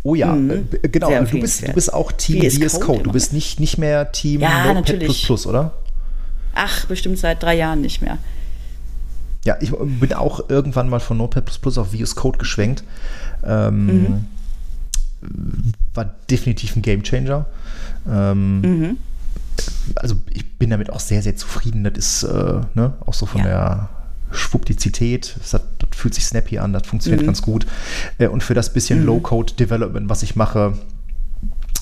[0.05, 0.67] Oh ja, mhm.
[0.83, 1.09] äh, genau.
[1.23, 2.85] Du bist, du bist auch Team VS, Code.
[2.85, 3.03] Code.
[3.05, 5.73] Du bist nicht, nicht mehr Team ja, Notepad++, oder?
[6.53, 8.19] Ach, bestimmt seit drei Jahren nicht mehr.
[9.45, 12.83] Ja, ich bin auch irgendwann mal von Notepad++ auf VS Code geschwenkt.
[13.43, 15.73] Ähm, mhm.
[15.95, 17.47] War definitiv ein Gamechanger.
[18.07, 18.97] Ähm, mhm.
[19.95, 21.83] Also ich bin damit auch sehr, sehr zufrieden.
[21.83, 23.47] Das ist äh, ne, auch so von ja.
[23.47, 23.89] der
[24.35, 25.35] Schwuppdizität.
[25.39, 27.27] Das, hat, das, fühlt sich snappy an, das funktioniert mhm.
[27.27, 27.65] ganz gut.
[28.17, 29.05] Äh, und für das bisschen mhm.
[29.07, 30.77] Low-Code-Development, was ich mache,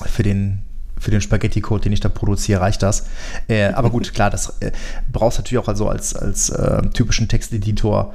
[0.06, 0.64] für den
[1.04, 3.08] für den Spaghetti-Code, den ich da produziere, reicht das.
[3.48, 4.72] Äh, aber gut, klar, das äh,
[5.12, 8.14] brauchst du natürlich auch also als, als äh, typischen Texteditor.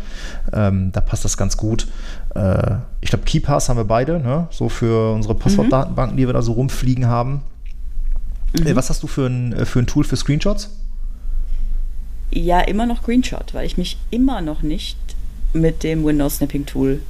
[0.53, 1.87] Ähm, da passt das ganz gut.
[2.35, 4.48] Äh, ich glaube, KeyPass haben wir beide, ne?
[4.51, 5.38] so für unsere mhm.
[5.38, 7.42] Passwortdatenbanken, die wir da so rumfliegen haben.
[8.59, 8.77] Äh, mhm.
[8.77, 10.70] was hast du für ein, für ein Tool für Screenshots?
[12.31, 14.97] Ja, immer noch Screenshot, weil ich mich immer noch nicht
[15.53, 17.01] mit dem Windows Snapping Tool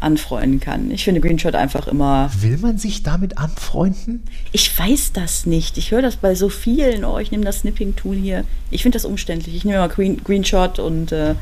[0.00, 0.90] anfreunden kann.
[0.90, 2.30] Ich finde Screenshot einfach immer.
[2.40, 4.22] Will man sich damit anfreunden?
[4.52, 5.76] Ich weiß das nicht.
[5.78, 7.04] Ich höre das bei so vielen.
[7.04, 8.44] Oh, ich nehme das Snipping-Tool hier.
[8.70, 9.56] Ich finde das umständlich.
[9.56, 11.34] Ich nehme mal Green, Screenshot und äh,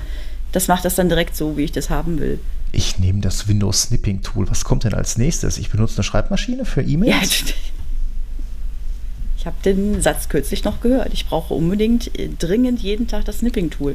[0.52, 2.38] das macht das dann direkt so, wie ich das haben will.
[2.72, 4.48] Ich nehme das Windows Snipping Tool.
[4.48, 5.58] Was kommt denn als nächstes?
[5.58, 7.40] Ich benutze eine Schreibmaschine für E-Mails.
[7.40, 7.54] Ja,
[9.46, 11.12] ich habe den Satz kürzlich noch gehört.
[11.12, 13.94] Ich brauche unbedingt äh, dringend jeden Tag das Snipping-Tool.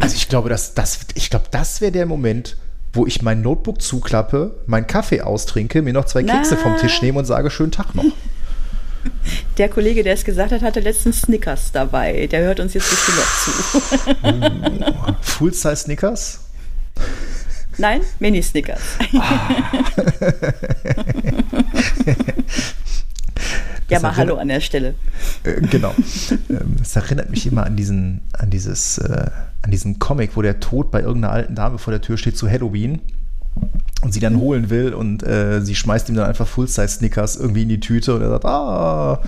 [0.00, 2.56] Also ich glaube, das, das, ich glaube, das wäre der Moment,
[2.92, 6.38] wo ich mein Notebook zuklappe, meinen Kaffee austrinke, mir noch zwei Na.
[6.38, 8.04] Kekse vom Tisch nehme und sage, schönen Tag noch.
[9.58, 12.26] Der Kollege, der es gesagt hat, hatte letztens Snickers dabei.
[12.26, 13.24] Der hört uns jetzt bestimmt noch
[14.90, 15.22] zu.
[15.22, 16.40] Full-Size Snickers?
[17.78, 18.80] Nein, Mini-Snickers.
[19.14, 19.70] Ah.
[23.90, 24.94] Ja, mal Hallo an der Stelle.
[25.44, 25.94] Äh, genau.
[26.48, 29.26] Ähm, es erinnert mich immer an diesen, an dieses, äh,
[29.62, 32.48] an diesen Comic, wo der Tod bei irgendeiner alten Dame vor der Tür steht zu
[32.50, 33.00] Halloween
[34.02, 34.40] und sie dann mhm.
[34.40, 38.22] holen will und äh, sie schmeißt ihm dann einfach Full-Size-Snickers irgendwie in die Tüte und
[38.22, 39.22] er sagt, ah,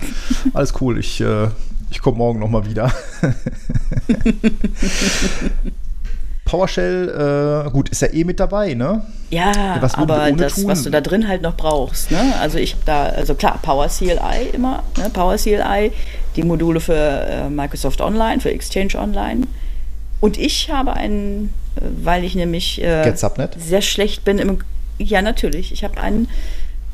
[0.53, 1.47] alles cool, ich, äh,
[1.89, 2.91] ich komme morgen nochmal wieder.
[6.45, 9.03] PowerShell, äh, gut, ist ja eh mit dabei, ne?
[9.29, 10.67] Ja, was aber das, tun?
[10.67, 12.33] was du da drin halt noch brauchst, ne?
[12.39, 15.09] Also ich habe da, also klar, PowerCLI immer, ne?
[15.09, 15.91] PowerCLI,
[16.35, 19.47] die Module für äh, Microsoft Online, für Exchange Online.
[20.19, 23.13] Und ich habe einen, äh, weil ich nämlich äh,
[23.57, 24.59] sehr schlecht bin im,
[24.97, 26.27] ja natürlich, ich habe ein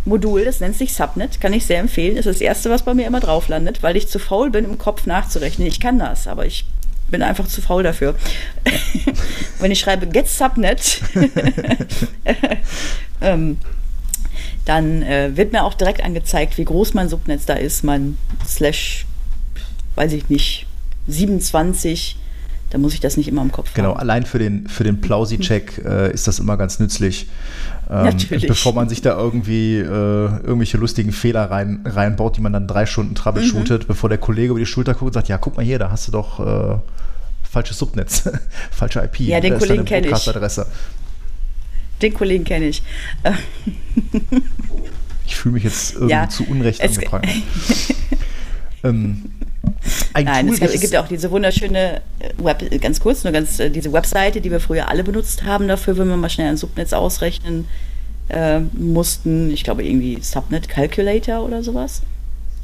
[0.05, 2.17] Modul, das nennt sich Subnet, kann ich sehr empfehlen.
[2.17, 4.77] Ist das erste, was bei mir immer drauf landet, weil ich zu faul bin, im
[4.77, 5.67] Kopf nachzurechnen.
[5.67, 6.65] Ich kann das, aber ich
[7.09, 8.15] bin einfach zu faul dafür.
[9.59, 11.01] Wenn ich schreibe get subnet,
[13.21, 13.57] ähm,
[14.65, 19.05] dann äh, wird mir auch direkt angezeigt, wie groß mein Subnetz da ist, mein Slash,
[19.95, 20.67] weiß ich nicht,
[21.07, 22.18] 27.
[22.69, 23.93] Da muss ich das nicht immer im Kopf genau, haben.
[23.93, 27.27] Genau, allein für den, für den Plausi-Check äh, ist das immer ganz nützlich.
[27.89, 28.15] Ähm,
[28.47, 32.85] bevor man sich da irgendwie äh, irgendwelche lustigen Fehler rein, reinbaut, die man dann drei
[32.85, 33.87] Stunden troubleshootet, mhm.
[33.87, 36.07] bevor der Kollege über die Schulter guckt und sagt, ja, guck mal hier, da hast
[36.07, 36.77] du doch äh,
[37.49, 38.29] falsches Subnetz,
[38.71, 39.21] falsche IP.
[39.21, 40.29] Ja, den Kollegen kenne ich.
[42.03, 42.83] Den Kollegen kenne ich.
[45.25, 47.31] ich fühle mich jetzt irgendwie ja, zu Unrecht angeprangert.
[48.83, 49.31] ähm,
[50.13, 53.69] Nein, Tool, es gibt ja auch diese wunderschöne äh, Web, ganz kurz, nur ganz äh,
[53.69, 56.93] diese Webseite, die wir früher alle benutzt haben dafür, wenn wir mal schnell ein Subnetz
[56.93, 57.67] ausrechnen
[58.29, 59.51] äh, mussten.
[59.51, 62.01] Ich glaube irgendwie Subnet Calculator oder sowas.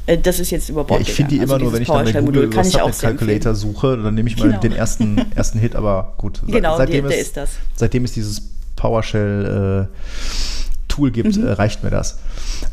[0.06, 1.88] Äh, das ist jetzt über Bord ja, Ich finde die also immer nur, wenn ich
[1.88, 4.60] dann bei Google über Subnet Calculator suche, dann nehme ich mal genau.
[4.60, 6.40] den ersten, ersten Hit, aber gut.
[6.46, 7.50] Genau, seitdem die, der ist das.
[7.74, 8.42] Seitdem es dieses
[8.76, 11.48] PowerShell äh, Tool gibt, mhm.
[11.48, 12.18] reicht mir das.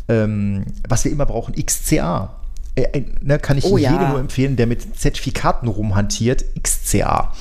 [0.08, 2.36] Ähm, was wir immer brauchen, XCA.
[2.76, 4.10] Äh, ne, kann ich oh, jedem ja.
[4.10, 7.32] nur empfehlen, der mit Zertifikaten rumhantiert, XCA.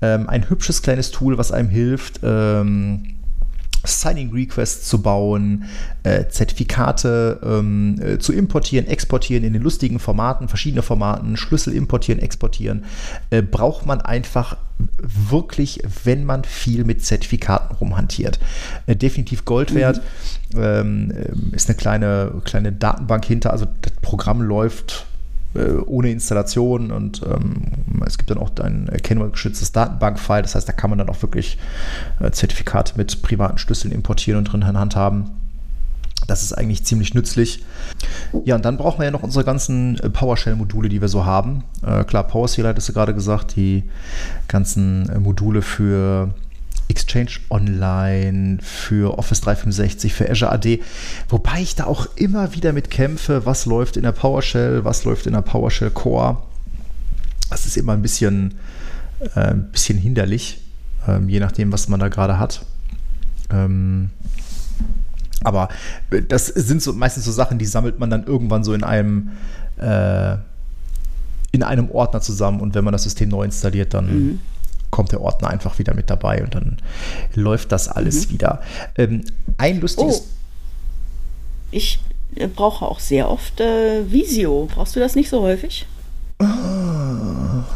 [0.00, 3.15] Ähm, ein hübsches kleines Tool, was einem hilft, ähm,
[3.86, 5.64] Signing Requests zu bauen,
[6.02, 12.20] äh, Zertifikate ähm, äh, zu importieren, exportieren in den lustigen Formaten, verschiedene Formaten, Schlüssel importieren,
[12.20, 12.84] exportieren,
[13.30, 14.56] äh, braucht man einfach
[14.98, 18.38] wirklich, wenn man viel mit Zertifikaten rumhantiert.
[18.86, 20.02] Äh, definitiv Gold wert.
[20.54, 20.60] Mhm.
[20.60, 25.06] Ähm, äh, ist eine kleine, kleine Datenbank hinter, also das Programm läuft
[25.54, 27.62] äh, ohne Installation und ähm,
[28.06, 30.42] es gibt dann auch ein kennungsgeschütztes Datenbankfile.
[30.42, 31.58] Das heißt, da kann man dann auch wirklich
[32.20, 35.30] äh, Zertifikate mit privaten Schlüsseln importieren und drin in Hand haben.
[36.26, 37.64] Das ist eigentlich ziemlich nützlich.
[38.44, 41.62] Ja, und dann brauchen wir ja noch unsere ganzen äh, PowerShell-Module, die wir so haben.
[41.86, 43.84] Äh, klar, PowerShell hattest du gerade gesagt, die
[44.48, 46.34] ganzen äh, Module für
[46.88, 50.80] Exchange Online, für Office 365, für Azure AD,
[51.28, 55.26] wobei ich da auch immer wieder mit kämpfe, was läuft in der PowerShell, was läuft
[55.26, 56.38] in der PowerShell Core.
[57.50, 58.54] Das ist immer ein bisschen,
[59.34, 60.60] äh, ein bisschen hinderlich,
[61.06, 62.64] ähm, je nachdem, was man da gerade hat.
[63.50, 64.10] Ähm,
[65.44, 65.68] aber
[66.28, 69.32] das sind so meistens so Sachen, die sammelt man dann irgendwann so in einem
[69.76, 70.36] äh,
[71.52, 74.40] in einem Ordner zusammen und wenn man das System neu installiert, dann mhm
[74.90, 76.78] kommt der Ordner einfach wieder mit dabei und dann
[77.34, 78.32] läuft das alles mhm.
[78.32, 78.62] wieder.
[78.96, 79.24] Ähm,
[79.58, 80.20] ein lustiges.
[80.20, 80.24] Oh.
[81.70, 82.00] Ich
[82.34, 84.68] äh, brauche auch sehr oft äh, Visio.
[84.74, 85.86] Brauchst du das nicht so häufig?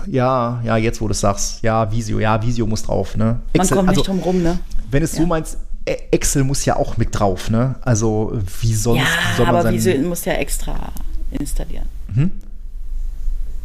[0.06, 1.62] Ja, ja, jetzt wo du es sagst.
[1.62, 3.40] Ja, Visio, ja, Visio muss drauf, ne?
[3.52, 4.58] Excel, Man kommt nicht also, drum rum, ne?
[4.90, 5.20] Wenn es ja.
[5.20, 7.76] so meinst, e- Excel muss ja auch mit drauf, ne?
[7.82, 10.92] Also wie sonst ja, soll man aber Visio muss ja extra
[11.30, 11.86] installieren.
[12.12, 12.32] Mhm.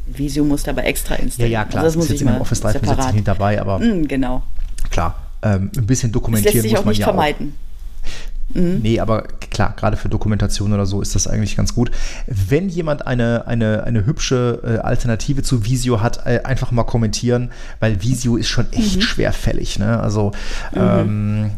[0.07, 1.51] Visio musste aber extra installieren.
[1.51, 1.83] Ja, ja, klar.
[1.83, 4.43] Also das, ist jetzt in Office 365 nicht dabei, aber mm, genau.
[4.91, 7.53] klar, ähm, ein bisschen dokumentieren das lässt sich auch nicht ja vermeiden.
[7.55, 8.34] Auch.
[8.53, 8.79] Mhm.
[8.81, 11.91] Nee, aber klar, gerade für Dokumentation oder so ist das eigentlich ganz gut.
[12.27, 17.51] Wenn jemand eine, eine, eine hübsche äh, Alternative zu Visio hat, äh, einfach mal kommentieren,
[17.79, 19.01] weil Visio ist schon echt mhm.
[19.01, 19.79] schwerfällig.
[19.79, 19.99] Ne?
[19.99, 20.31] Also
[20.73, 20.81] mhm.
[20.81, 21.51] ähm,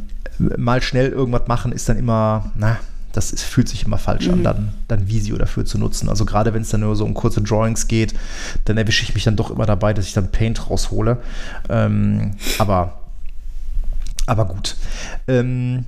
[0.58, 2.78] mal schnell irgendwas machen ist dann immer, na,
[3.12, 4.34] das ist, fühlt sich immer falsch mhm.
[4.34, 6.08] an, dann, dann Visio dafür zu nutzen.
[6.08, 8.14] Also gerade wenn es dann nur so um kurze Drawings geht,
[8.66, 11.18] dann erwische ich mich dann doch immer dabei, dass ich dann Paint raushole.
[11.68, 13.00] Ähm, aber,
[14.28, 14.76] aber gut.
[15.28, 15.86] Ähm,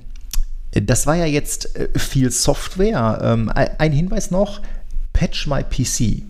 [0.72, 3.18] das war ja jetzt äh, viel Software.
[3.22, 4.60] Ähm, ein Hinweis noch:
[5.12, 6.22] Patch My PC.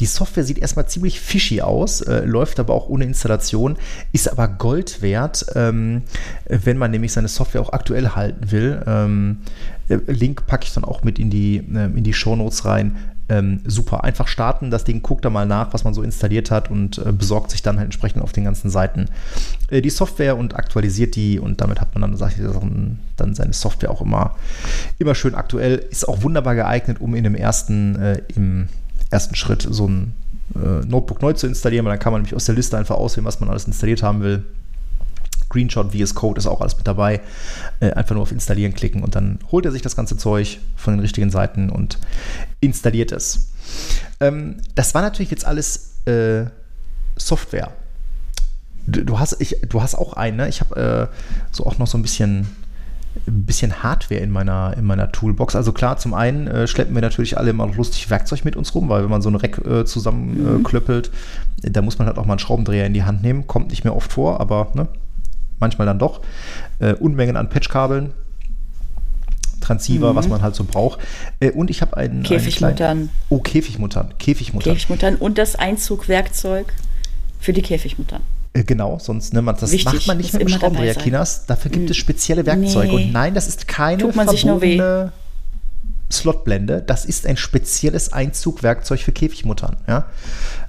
[0.00, 3.76] Die Software sieht erstmal ziemlich fishy aus, äh, läuft aber auch ohne Installation,
[4.12, 6.02] ist aber Gold wert, ähm,
[6.46, 8.82] wenn man nämlich seine Software auch aktuell halten will.
[8.86, 9.38] Ähm,
[9.88, 12.96] äh, Link packe ich dann auch mit in die, äh, in die Shownotes rein.
[13.28, 16.70] Ähm, super, einfach starten, das Ding guckt da mal nach, was man so installiert hat
[16.70, 19.06] und äh, besorgt sich dann halt entsprechend auf den ganzen Seiten
[19.68, 22.44] äh, die Software und aktualisiert die und damit hat man dann, sag ich,
[23.16, 24.36] dann seine Software auch immer,
[24.98, 25.84] immer schön aktuell.
[25.90, 28.68] Ist auch wunderbar geeignet, um in dem ersten, äh, im
[29.10, 30.12] ersten Schritt so ein
[30.54, 33.24] äh, Notebook neu zu installieren, weil dann kann man nämlich aus der Liste einfach auswählen,
[33.24, 34.44] was man alles installiert haben will.
[35.46, 37.20] Screenshot, VS Code ist auch alles mit dabei.
[37.80, 40.94] Äh, einfach nur auf Installieren klicken und dann holt er sich das ganze Zeug von
[40.94, 41.98] den richtigen Seiten und
[42.60, 43.52] installiert es.
[44.20, 46.46] Ähm, das war natürlich jetzt alles äh,
[47.16, 47.72] Software.
[48.86, 50.48] Du, du, hast, ich, du hast auch einen, ne?
[50.48, 51.16] Ich habe äh,
[51.50, 52.46] so auch noch so ein bisschen
[53.24, 55.56] bisschen Hardware in meiner, in meiner Toolbox.
[55.56, 58.74] Also klar, zum einen äh, schleppen wir natürlich alle immer noch lustig Werkzeug mit uns
[58.74, 61.10] rum, weil wenn man so ein Rack äh, zusammenklöppelt,
[61.62, 61.72] mhm.
[61.72, 63.46] da muss man halt auch mal einen Schraubendreher in die Hand nehmen.
[63.46, 64.88] Kommt nicht mehr oft vor, aber ne,
[65.58, 66.20] manchmal dann doch.
[66.78, 68.12] Äh, Unmengen an Patchkabeln,
[69.60, 70.16] Transceiver, mhm.
[70.16, 71.00] was man halt so braucht.
[71.40, 72.22] Äh, und ich habe einen.
[72.22, 72.98] Käfigmuttern.
[72.98, 74.14] Einen oh, Käfigmuttern.
[74.18, 74.74] Käfigmuttern.
[74.74, 76.72] Käfigmuttern und das Einzugwerkzeug
[77.40, 78.22] für die Käfigmuttern.
[78.52, 81.46] Äh, genau, sonst ne, man, das Wichtig, macht man nicht mit dem Schraubendreher, Kinas.
[81.46, 82.00] Dafür gibt es mhm.
[82.00, 82.94] spezielle Werkzeuge.
[82.94, 83.04] Nee.
[83.06, 85.12] Und nein, das ist keine Tut man verbundene
[86.10, 86.82] Slotblende.
[86.82, 89.76] Das ist ein spezielles Einzugwerkzeug für Käfigmuttern.
[89.86, 90.06] Ja?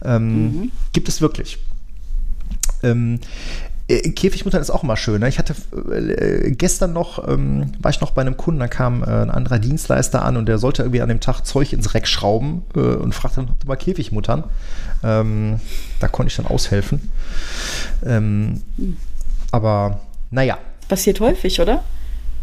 [0.03, 0.71] Ähm, mhm.
[0.93, 1.59] Gibt es wirklich.
[2.83, 3.19] Ähm,
[3.87, 5.21] äh, Käfigmuttern ist auch immer schön.
[5.21, 5.29] Ne?
[5.29, 5.55] Ich hatte
[5.91, 9.59] äh, gestern noch, ähm, war ich noch bei einem Kunden, da kam äh, ein anderer
[9.59, 13.13] Dienstleister an und der sollte irgendwie an dem Tag Zeug ins Reck schrauben äh, und
[13.13, 14.43] fragte dann, habt ihr mal Käfigmuttern?
[15.03, 15.59] Ähm,
[15.99, 17.09] da konnte ich dann aushelfen.
[18.05, 18.61] Ähm,
[19.51, 20.57] aber naja.
[20.89, 21.83] Passiert häufig, oder?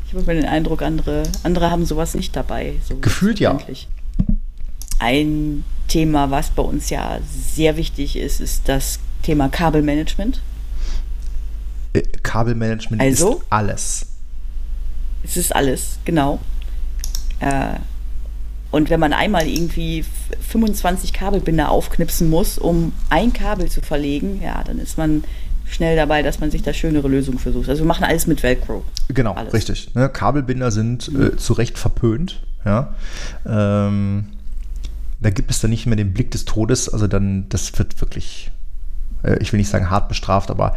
[0.06, 2.74] Ich habe den Eindruck, andere, andere haben sowas nicht dabei.
[2.86, 3.58] So Gefühlt ja.
[4.98, 10.40] Ein Thema, was bei uns ja sehr wichtig ist, ist das Thema Kabelmanagement.
[11.94, 14.06] Äh, Kabelmanagement also, ist alles.
[15.22, 16.40] Es ist alles, genau.
[17.40, 17.76] Äh,
[18.70, 20.04] Und wenn man einmal irgendwie
[20.50, 25.24] 25 Kabelbinder aufknipsen muss, um ein Kabel zu verlegen, ja, dann ist man
[25.64, 27.68] schnell dabei, dass man sich da schönere Lösungen versucht.
[27.68, 28.84] Also wir machen alles mit Velcro.
[29.08, 29.54] Genau, alles.
[29.54, 29.94] richtig.
[29.94, 31.22] Ne, Kabelbinder sind mhm.
[31.22, 32.42] äh, zu Recht verpönt.
[32.64, 32.94] Ja.
[33.46, 34.26] Ähm,
[35.20, 36.88] da gibt es dann nicht mehr den Blick des Todes.
[36.88, 38.50] Also dann, das wird wirklich,
[39.40, 40.74] ich will nicht sagen hart bestraft, aber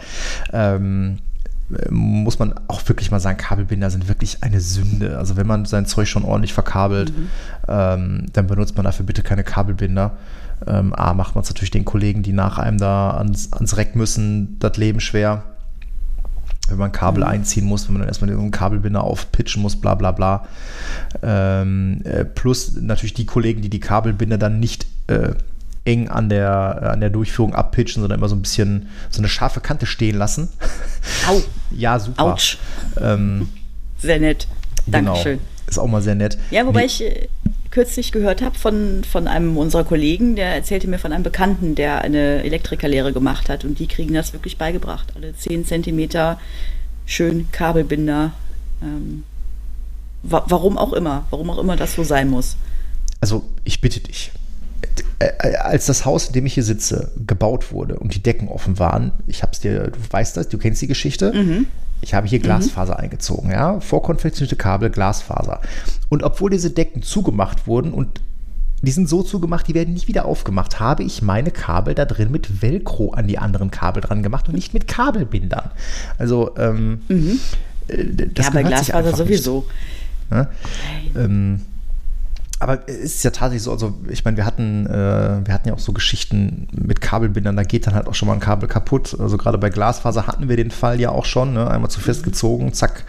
[0.53, 1.19] ähm,
[1.89, 5.17] muss man auch wirklich mal sagen, Kabelbinder sind wirklich eine Sünde.
[5.17, 7.27] Also wenn man sein Zeug schon ordentlich verkabelt, mhm.
[7.67, 10.17] ähm, dann benutzt man dafür bitte keine Kabelbinder.
[10.65, 13.95] Ähm, A, macht man es natürlich den Kollegen, die nach einem da ans, ans Reck
[13.95, 15.43] müssen, das Leben schwer.
[16.69, 17.29] Wenn man Kabel mhm.
[17.29, 20.47] einziehen muss, wenn man dann erstmal den Kabelbinder aufpitchen muss, bla bla bla.
[21.21, 25.33] Ähm, äh, plus natürlich die Kollegen, die die Kabelbinder dann nicht äh,
[25.87, 29.29] eng an der, äh, an der Durchführung abpitchen, sondern immer so ein bisschen so eine
[29.29, 30.49] scharfe Kante stehen lassen.
[31.27, 31.41] Au.
[31.71, 32.23] ja, super.
[32.23, 32.57] Autsch.
[33.01, 33.49] Ähm,
[33.97, 34.47] sehr nett.
[34.85, 35.37] Dankeschön.
[35.37, 35.47] Genau.
[35.67, 36.37] Ist auch mal sehr nett.
[36.51, 36.85] Ja, wobei nee.
[36.85, 37.27] ich äh,
[37.71, 42.01] kürzlich gehört habe von, von einem unserer Kollegen, der erzählte mir von einem Bekannten, der
[42.01, 45.13] eine Elektrikerlehre gemacht hat und die kriegen das wirklich beigebracht.
[45.15, 46.39] Alle 10 Zentimeter
[47.05, 48.33] schön Kabelbinder.
[48.81, 49.23] Ähm,
[50.23, 52.57] wa warum auch immer, warum auch immer das so sein muss.
[53.19, 54.31] Also ich bitte dich,
[55.59, 59.11] als das Haus, in dem ich hier sitze, gebaut wurde und die Decken offen waren,
[59.25, 61.33] ich habe es dir, du weißt das, du kennst die Geschichte.
[61.33, 61.67] Mhm.
[62.01, 62.99] Ich habe hier Glasfaser mhm.
[62.99, 65.61] eingezogen, ja, vorkonfektionierte Kabel, Glasfaser.
[66.09, 68.21] Und obwohl diese Decken zugemacht wurden und
[68.83, 72.29] die sind so zugemacht, die werden nicht wieder aufgemacht, habe ich meine Kabel da drin
[72.29, 75.71] mit Velcro an die anderen Kabel dran gemacht und nicht mit Kabelbindern.
[76.19, 77.39] Also, ähm, mhm.
[77.87, 79.65] Äh, das ja, bei Glasfaser sowieso.
[80.29, 80.47] Nicht, ne?
[81.15, 81.61] ähm,
[82.59, 85.75] aber es ist ja tatsächlich so, also ich meine, wir hatten, äh, wir hatten ja
[85.75, 89.15] auch so Geschichten mit Kabelbindern, da geht dann halt auch schon mal ein Kabel kaputt.
[89.19, 91.69] Also gerade bei Glasfaser hatten wir den Fall ja auch schon, ne?
[91.69, 93.03] einmal zu fest gezogen, zack,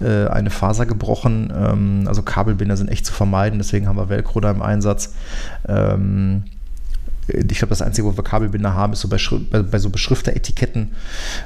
[0.00, 1.52] äh, eine Faser gebrochen.
[1.56, 5.14] Ähm, also Kabelbinder sind echt zu vermeiden, deswegen haben wir Velcro da im Einsatz.
[5.68, 6.42] Ähm,
[7.28, 9.18] ich glaube, das Einzige, wo wir Kabelbinder haben, ist so bei,
[9.50, 10.90] bei, bei so Beschrifteretiketten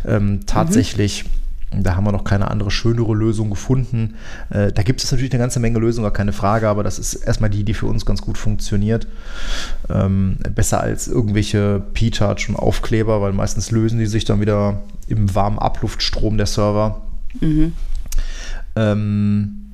[0.07, 1.25] ähm, tatsächlich.
[1.25, 1.45] Mhm
[1.82, 4.14] da haben wir noch keine andere, schönere Lösung gefunden.
[4.50, 7.14] Äh, da gibt es natürlich eine ganze Menge Lösungen, gar keine Frage, aber das ist
[7.14, 9.06] erstmal die, die für uns ganz gut funktioniert.
[9.88, 15.34] Ähm, besser als irgendwelche P-Touch und Aufkleber, weil meistens lösen die sich dann wieder im
[15.34, 17.02] warmen Abluftstrom der Server.
[17.40, 17.72] Mhm.
[18.76, 19.72] Ähm,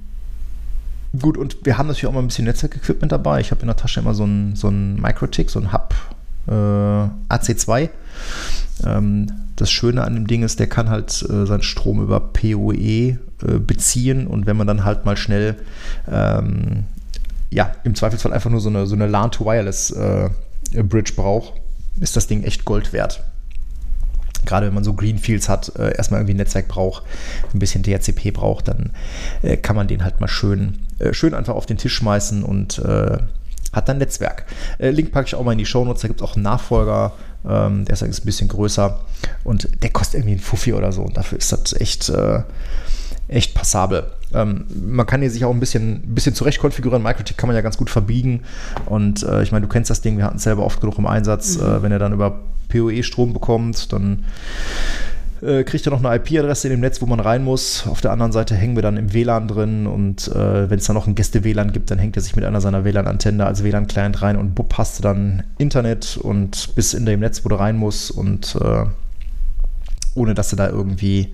[1.21, 3.41] gut, und wir haben natürlich auch mal ein bisschen Netzwerkequipment dabei.
[3.41, 5.95] Ich habe in der Tasche immer so ein, so ein Microtik, so ein Hub
[6.47, 7.91] äh, AC2.
[8.85, 12.73] Ähm, das Schöne an dem Ding ist, der kann halt äh, seinen Strom über PoE
[12.73, 13.19] äh,
[13.59, 15.57] beziehen und wenn man dann halt mal schnell
[16.11, 16.85] ähm,
[17.51, 21.53] ja, im Zweifelsfall einfach nur so eine, so eine LAN-to-Wireless-Bridge äh, braucht,
[22.01, 23.23] ist das Ding echt Gold wert.
[24.47, 27.05] Gerade wenn man so Greenfields hat, äh, erstmal irgendwie ein Netzwerk braucht,
[27.55, 28.91] ein bisschen DHCP braucht, dann
[29.43, 32.81] äh, kann man den halt mal schön, äh, schön einfach auf den Tisch schmeißen und
[33.73, 34.45] hat dann Netzwerk.
[34.79, 37.13] Link packe ich auch mal in die Show Notes, da gibt es auch einen Nachfolger
[37.49, 39.01] ähm, der ist ein bisschen größer
[39.45, 41.03] und der kostet irgendwie ein Fuffi oder so.
[41.03, 42.43] Und dafür ist das echt, äh,
[43.29, 44.05] echt passabel.
[44.33, 47.03] Ähm, man kann hier sich auch ein bisschen, ein bisschen zurecht konfigurieren.
[47.03, 48.43] Microtik kann man ja ganz gut verbiegen.
[48.87, 51.07] Und äh, ich meine, du kennst das Ding, wir hatten es selber oft genug im
[51.07, 51.57] Einsatz.
[51.57, 51.65] Mhm.
[51.65, 54.25] Äh, wenn er dann über PoE Strom bekommt, dann
[55.43, 57.87] äh, kriegt er noch eine IP-Adresse in dem Netz, wo man rein muss.
[57.87, 60.95] Auf der anderen Seite hängen wir dann im WLAN drin und äh, wenn es dann
[60.95, 64.37] noch ein Gäste-WLAN gibt, dann hängt er sich mit einer seiner WLAN-Antenne als WLAN-Client rein
[64.37, 68.11] und bupp, hast du dann Internet und bis in dem Netz, wo du rein musst
[68.11, 68.85] und äh,
[70.15, 71.33] ohne dass du da irgendwie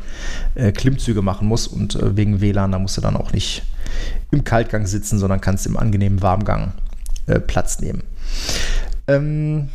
[0.55, 3.63] äh, Klimmzüge machen musst und äh, wegen WLAN, da musst du dann auch nicht
[4.31, 6.73] im Kaltgang sitzen, sondern kannst im angenehmen Warmgang
[7.27, 8.03] äh, Platz nehmen.
[9.07, 9.69] Ähm,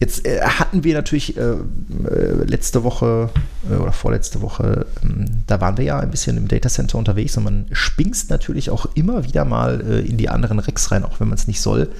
[0.00, 3.28] Jetzt äh, hatten wir natürlich äh, äh, letzte Woche
[3.70, 7.44] äh, oder vorletzte Woche, ähm, da waren wir ja ein bisschen im Datacenter unterwegs und
[7.44, 11.28] man spingst natürlich auch immer wieder mal äh, in die anderen Racks rein, auch wenn
[11.28, 11.90] man es nicht soll.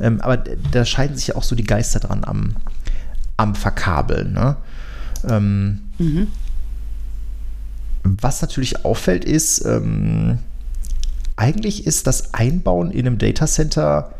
[0.00, 2.56] Ähm, aber da scheiden sich ja auch so die Geister dran am,
[3.36, 4.32] am Verkabeln.
[4.32, 4.56] Ne?
[5.28, 6.28] Ähm, mhm.
[8.04, 10.38] Was natürlich auffällt, ist, ähm,
[11.36, 14.14] eigentlich ist das Einbauen in einem Datacenter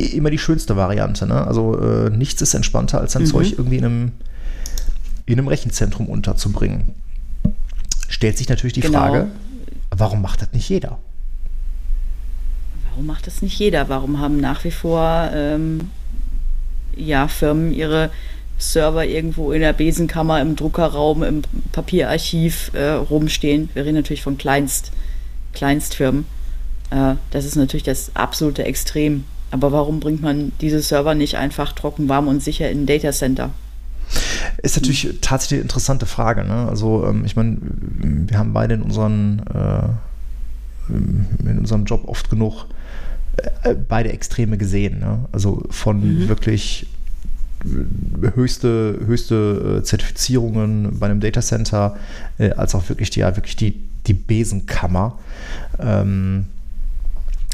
[0.00, 1.26] immer die schönste Variante.
[1.26, 1.46] Ne?
[1.46, 3.26] Also äh, nichts ist entspannter, als sein mhm.
[3.26, 4.12] Zeug irgendwie in einem,
[5.26, 6.94] in einem Rechenzentrum unterzubringen.
[8.08, 8.98] Stellt sich natürlich die genau.
[8.98, 9.28] Frage,
[9.90, 10.98] warum macht das nicht jeder?
[12.90, 13.88] Warum macht das nicht jeder?
[13.88, 15.90] Warum haben nach wie vor ähm,
[16.94, 18.10] ja, Firmen ihre
[18.58, 21.42] Server irgendwo in der Besenkammer, im Druckerraum, im
[21.72, 23.70] Papierarchiv äh, rumstehen?
[23.72, 24.92] Wir reden natürlich von Kleinst,
[25.54, 26.26] Kleinstfirmen.
[26.90, 31.72] Äh, das ist natürlich das absolute Extrem aber warum bringt man diese Server nicht einfach
[31.72, 33.50] trocken, warm und sicher in ein Datacenter?
[34.62, 36.44] Ist natürlich tatsächlich eine interessante Frage.
[36.44, 36.68] Ne?
[36.68, 39.88] Also, ähm, ich meine, wir haben beide in, unseren, äh,
[40.88, 42.66] in unserem Job oft genug
[43.62, 45.00] äh, beide Extreme gesehen.
[45.00, 45.20] Ne?
[45.32, 46.28] Also von mhm.
[46.28, 46.86] wirklich
[48.34, 51.96] höchste, höchste äh, Zertifizierungen bei einem Datacenter,
[52.38, 55.18] äh, als auch wirklich die, ja, wirklich die, die Besenkammer.
[55.78, 56.46] Ähm,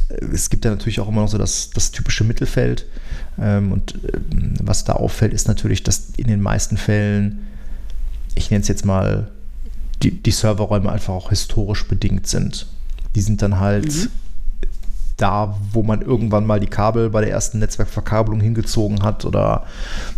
[0.08, 2.86] es gibt ja natürlich auch immer noch so das, das typische Mittelfeld.
[3.38, 4.18] Ähm, und äh,
[4.62, 7.46] was da auffällt, ist natürlich, dass in den meisten Fällen,
[8.34, 9.28] ich nenne es jetzt mal,
[10.02, 12.66] die, die Serverräume einfach auch historisch bedingt sind.
[13.14, 14.08] Die sind dann halt mhm.
[15.16, 19.66] da, wo man irgendwann mal die Kabel bei der ersten Netzwerkverkabelung hingezogen hat oder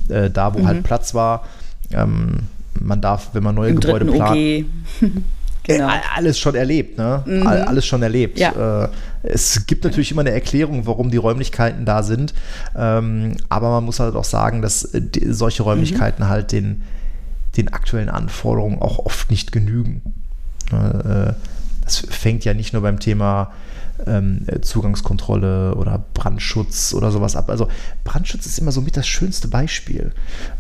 [0.09, 0.67] äh, da, wo halt mhm.
[0.67, 1.47] halt Platz war.
[1.93, 2.41] Ähm,
[2.79, 4.67] man darf, wenn man neue Im Gebäude plant.
[5.65, 5.89] Genau.
[5.89, 7.23] Äh, alles schon erlebt, ne?
[7.27, 7.47] Mhm.
[7.47, 8.39] Alles schon erlebt.
[8.39, 8.85] Ja.
[8.85, 8.89] Äh,
[9.23, 12.35] es gibt natürlich immer eine Erklärung, warum die Räumlichkeiten da sind.
[12.77, 16.29] Ähm, aber man muss halt auch sagen, dass äh, solche Räumlichkeiten mhm.
[16.29, 16.83] halt den,
[17.57, 20.03] den aktuellen Anforderungen auch oft nicht genügen.
[21.85, 23.51] das fängt ja nicht nur beim Thema
[24.07, 27.51] ähm, Zugangskontrolle oder Brandschutz oder sowas ab.
[27.51, 27.69] Also
[28.05, 30.13] Brandschutz ist immer so mit das schönste Beispiel.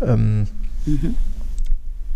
[0.02, 0.48] Ähm,
[0.84, 1.14] mhm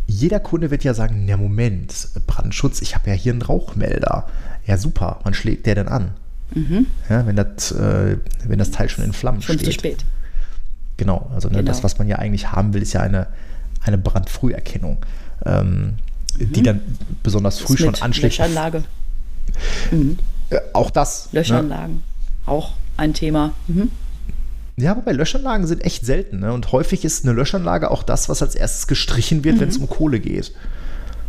[0.06, 4.26] jeder Kunde wird ja sagen, ja Moment, Brandschutz, ich habe ja hier einen Rauchmelder.
[4.66, 6.10] Ja super, wann schlägt der denn an?
[6.54, 6.86] Mhm.
[7.08, 9.66] Ja, wenn, das, äh, wenn das Teil schon in Flammen schon steht.
[9.66, 10.04] Schon zu spät.
[10.96, 11.66] Genau, also ne, genau.
[11.66, 13.26] das, was man ja eigentlich haben will, ist ja eine,
[13.82, 14.98] eine Brandfrüherkennung,
[15.44, 15.94] ähm,
[16.38, 16.52] mhm.
[16.52, 16.80] die dann
[17.22, 18.38] besonders früh schon anschlägt.
[18.38, 18.84] Löschanlage.
[19.90, 20.18] Mhm.
[20.50, 21.32] Äh, auch das.
[21.32, 21.40] Ne?
[21.40, 22.00] Löschanlagen, ne?
[22.46, 23.52] auch ein Thema.
[23.66, 23.90] Mhm.
[24.76, 26.40] Ja, aber bei Löschanlagen sind echt selten.
[26.40, 26.52] Ne?
[26.52, 29.60] Und häufig ist eine Löschanlage auch das, was als erstes gestrichen wird, mhm.
[29.60, 30.52] wenn es um Kohle geht.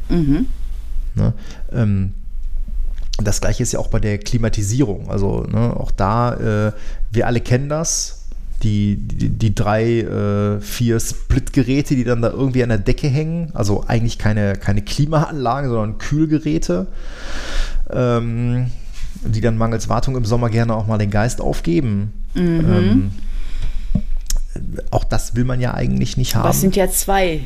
[0.10, 0.48] Mhm.
[1.14, 1.34] Ne?
[1.72, 2.14] Ähm,
[3.18, 5.10] das gleiche ist ja auch bei der Klimatisierung.
[5.10, 6.34] Also ne, auch da,
[6.68, 6.72] äh,
[7.12, 8.24] wir alle kennen das.
[8.64, 13.52] Die, die, die drei, äh, vier Split-Geräte, die dann da irgendwie an der Decke hängen.
[13.54, 16.88] Also eigentlich keine, keine Klimaanlagen, sondern Kühlgeräte.
[17.92, 18.72] Ähm,
[19.24, 22.14] die dann mangels Wartung im Sommer gerne auch mal den Geist aufgeben.
[22.34, 22.42] Mhm.
[22.44, 23.12] Ähm,
[24.92, 26.44] auch das will man ja eigentlich nicht haben.
[26.44, 27.42] Aber es sind ja zwei.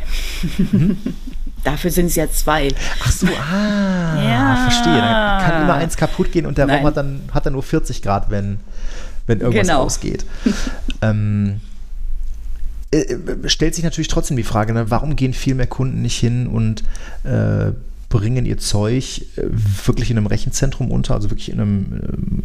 [0.58, 0.98] Mhm.
[1.64, 2.70] Dafür sind es ja zwei.
[3.04, 4.70] Ach so, ah, ja.
[4.70, 4.94] verstehe.
[4.94, 6.78] Dann kann immer eins kaputt gehen und der Nein.
[6.78, 8.60] Raum hat dann, hat dann nur 40 Grad, wenn,
[9.28, 9.84] wenn irgendwas genau.
[9.84, 10.26] ausgeht.
[11.02, 11.60] ähm,
[12.92, 16.18] äh, äh, stellt sich natürlich trotzdem die Frage, ne, warum gehen viel mehr Kunden nicht
[16.18, 16.84] hin und
[17.24, 17.72] äh,
[18.10, 19.44] bringen ihr Zeug äh,
[19.86, 21.86] wirklich in einem Rechenzentrum unter, also wirklich in einem,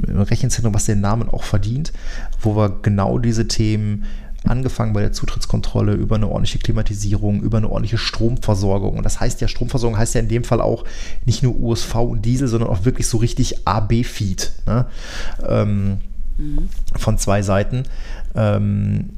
[0.06, 1.92] in einem Rechenzentrum, was den Namen auch verdient,
[2.40, 4.04] wo wir genau diese Themen
[4.44, 8.96] angefangen bei der Zutrittskontrolle über eine ordentliche Klimatisierung, über eine ordentliche Stromversorgung.
[8.96, 10.84] Und das heißt ja, Stromversorgung heißt ja in dem Fall auch
[11.24, 14.86] nicht nur USV und Diesel, sondern auch wirklich so richtig AB-Feed ne?
[15.48, 15.98] ähm,
[16.38, 16.68] mhm.
[16.96, 17.84] von zwei Seiten.
[18.34, 19.10] Ähm,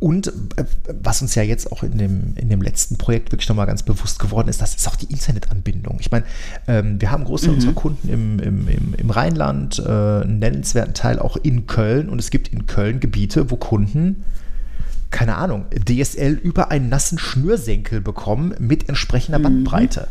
[0.00, 0.64] und äh,
[1.02, 4.18] was uns ja jetzt auch in dem, in dem letzten Projekt wirklich nochmal ganz bewusst
[4.18, 5.98] geworden ist, das ist auch die Internetanbindung.
[6.00, 6.24] Ich meine,
[6.66, 7.56] ähm, wir haben Großteil mhm.
[7.56, 12.18] unserer Kunden im, im, im, im Rheinland, äh, einen nennenswerten Teil auch in Köln und
[12.18, 14.24] es gibt in Köln Gebiete, wo Kunden
[15.10, 19.42] keine Ahnung, DSL über einen nassen Schnürsenkel bekommen mit entsprechender mhm.
[19.42, 20.08] Bandbreite.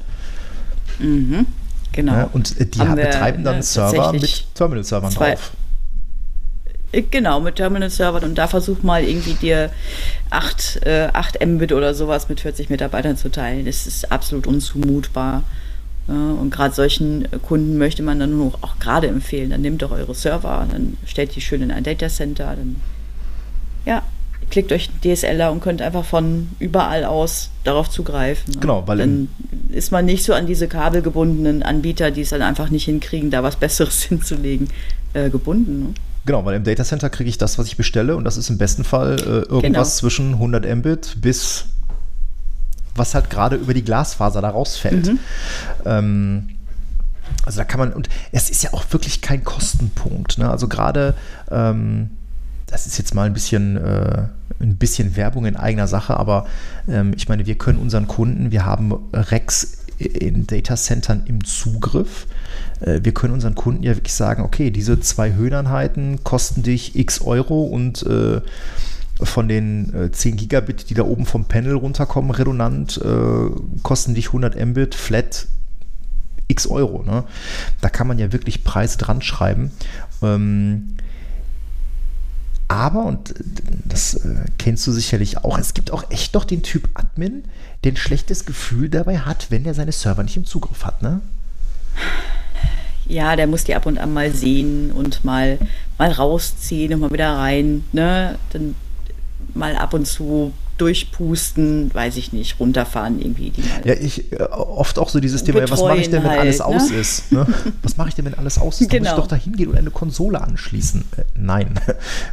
[0.99, 1.45] Mhm.
[1.91, 2.13] Genau.
[2.13, 5.51] Ja, und die haben betreiben dann Server mit Terminal-Servern drauf.
[6.91, 9.71] Äh, genau, mit Terminal-Servern und da versuch mal irgendwie dir
[10.29, 13.65] 8, äh, 8 Mbit oder sowas mit 40 Mitarbeitern zu teilen.
[13.65, 15.43] Das ist absolut unzumutbar.
[16.07, 19.49] Ja, und gerade solchen Kunden möchte man dann nur auch gerade empfehlen.
[19.49, 22.75] Dann nehmt doch eure Server, dann stellt die schön in ein Datacenter, dann
[23.85, 24.03] ja,
[24.49, 28.53] klickt euch DSLer und könnt einfach von überall aus darauf zugreifen.
[28.53, 28.59] Ne?
[28.59, 29.29] Genau, weil dann
[29.69, 33.43] ist man nicht so an diese kabelgebundenen Anbieter, die es dann einfach nicht hinkriegen, da
[33.43, 34.69] was Besseres hinzulegen,
[35.13, 35.79] äh, gebunden.
[35.79, 35.93] Ne?
[36.25, 38.83] Genau, weil im Datacenter kriege ich das, was ich bestelle und das ist im besten
[38.83, 39.83] Fall äh, irgendwas genau.
[39.83, 41.65] zwischen 100 Mbit bis
[42.95, 45.07] was halt gerade über die Glasfaser da rausfällt.
[45.07, 45.19] Mhm.
[45.85, 46.49] Ähm,
[47.45, 50.37] also da kann man, und es ist ja auch wirklich kein Kostenpunkt.
[50.37, 50.49] Ne?
[50.49, 51.13] Also gerade
[51.51, 52.11] ähm,
[52.67, 54.27] das ist jetzt mal ein bisschen, äh,
[54.59, 56.47] ein bisschen Werbung in eigener Sache, aber
[56.87, 62.27] ähm, ich meine, wir können unseren Kunden, wir haben Rex in Datacentern im Zugriff.
[62.81, 67.21] Äh, wir können unseren Kunden ja wirklich sagen, okay, diese zwei Höheneinheiten kosten dich x
[67.21, 68.41] Euro und äh,
[69.21, 73.49] von den äh, 10 Gigabit, die da oben vom Panel runterkommen, redundant, äh,
[73.81, 75.47] kosten dich 100 Mbit flat
[76.47, 77.03] x Euro.
[77.03, 77.23] Ne?
[77.81, 79.71] Da kann man ja wirklich Preise dran schreiben.
[80.21, 80.97] Ähm,
[82.75, 83.33] aber, und
[83.85, 87.45] das äh, kennst du sicherlich auch, es gibt auch echt doch den Typ Admin,
[87.83, 91.21] der ein schlechtes Gefühl dabei hat, wenn er seine Server nicht im Zugriff hat, ne?
[93.07, 95.59] Ja, der muss die ab und an mal sehen und mal,
[95.97, 98.37] mal rausziehen und mal wieder rein, ne?
[98.51, 98.75] Dann
[99.53, 103.51] mal ab und zu durchpusten, weiß ich nicht, runterfahren irgendwie.
[103.51, 106.31] Die ja, ich äh, oft auch so dieses Thema, ja, was mache ich denn, wenn
[106.31, 106.65] halt, alles ne?
[106.65, 107.31] aus ist?
[107.31, 107.45] Ne?
[107.83, 108.91] Was mache ich denn, wenn alles aus ist?
[108.91, 109.11] Dann genau.
[109.11, 111.05] muss ich doch da hingehen und eine Konsole anschließen.
[111.17, 111.79] Äh, nein,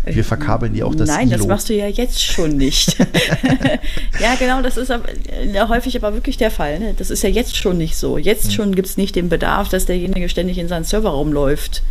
[0.05, 1.39] wir verkabeln die auch das Nein, Silo.
[1.39, 2.97] das machst du ja jetzt schon nicht.
[4.21, 6.79] ja, genau, das ist aber, äh, häufig aber wirklich der Fall.
[6.79, 6.95] Ne?
[6.97, 8.19] Das ist ja jetzt schon nicht so.
[8.19, 8.51] Jetzt hm.
[8.51, 11.83] schon gibt es nicht den Bedarf, dass derjenige ständig in seinen Server rumläuft.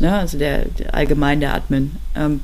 [0.00, 0.16] Ne?
[0.16, 1.92] Also der, der allgemein der Admin.
[2.14, 2.40] Ähm,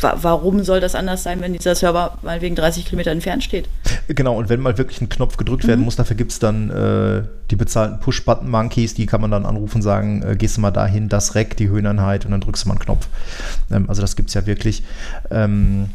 [0.00, 3.68] warum soll das anders sein, wenn dieser Server mal wegen 30 Kilometer entfernt steht?
[4.08, 5.68] Genau, und wenn mal wirklich ein Knopf gedrückt mhm.
[5.68, 9.76] werden muss, dafür gibt es dann äh, die bezahlten Push-Button-Monkeys, die kann man dann anrufen
[9.76, 12.68] und sagen, äh, gehst du mal dahin, das Rack, die Höheneinheit und dann drückst du
[12.68, 13.08] mal einen Knopf.
[13.70, 14.82] Ähm, also das gibt es ja wirklich.
[15.30, 15.90] Ähm,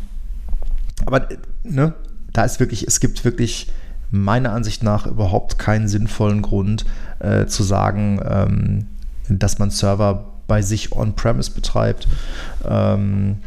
[1.06, 1.28] aber
[1.64, 1.94] ne,
[2.34, 3.68] da ist wirklich, es gibt wirklich
[4.12, 6.86] meiner Ansicht nach überhaupt keinen sinnvollen Grund
[7.20, 8.88] äh, zu sagen, ähm,
[9.30, 12.08] dass man Server bei sich on-premise betreibt.
[12.68, 13.38] Ähm,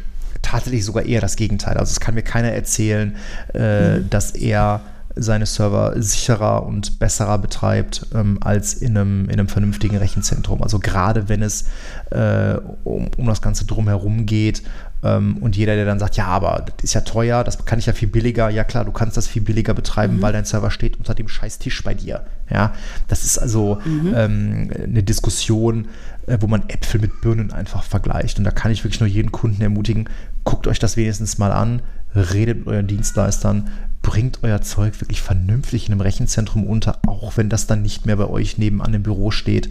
[0.45, 1.76] tatsächlich sogar eher das Gegenteil.
[1.76, 3.16] Also es kann mir keiner erzählen,
[3.55, 4.11] äh, mhm.
[4.11, 4.82] dass er
[5.16, 10.62] seine Server sicherer und besserer betreibt ähm, als in einem, in einem vernünftigen Rechenzentrum.
[10.62, 11.66] Also gerade wenn es
[12.11, 14.62] äh, um, um das Ganze drumherum geht
[15.05, 17.93] und jeder, der dann sagt, ja, aber das ist ja teuer, das kann ich ja
[17.93, 18.49] viel billiger.
[18.49, 20.23] Ja klar, du kannst das viel billiger betreiben, mhm.
[20.23, 22.25] weil dein Server steht unter dem scheiß Tisch bei dir.
[22.51, 22.73] Ja,
[23.09, 24.15] das ist also mhm.
[24.17, 25.89] ähm, eine Diskussion,
[26.27, 28.39] äh, wo man Äpfel mit Birnen einfach vergleicht.
[28.39, 30.09] Und da kann ich wirklich nur jeden Kunden ermutigen,
[30.45, 31.83] guckt euch das wenigstens mal an,
[32.15, 33.69] redet mit euren Dienstleistern,
[34.01, 38.17] bringt euer Zeug wirklich vernünftig in einem Rechenzentrum unter, auch wenn das dann nicht mehr
[38.17, 39.69] bei euch nebenan im Büro steht.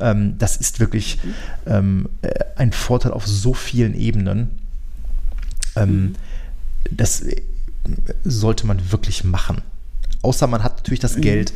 [0.00, 1.18] Ähm, das ist wirklich
[1.66, 4.50] ähm, äh, ein Vorteil auf so vielen Ebenen.
[5.76, 6.14] Ähm, mhm.
[6.90, 7.42] Das äh,
[8.24, 9.62] sollte man wirklich machen.
[10.22, 11.22] Außer man hat natürlich das mhm.
[11.22, 11.52] Geld,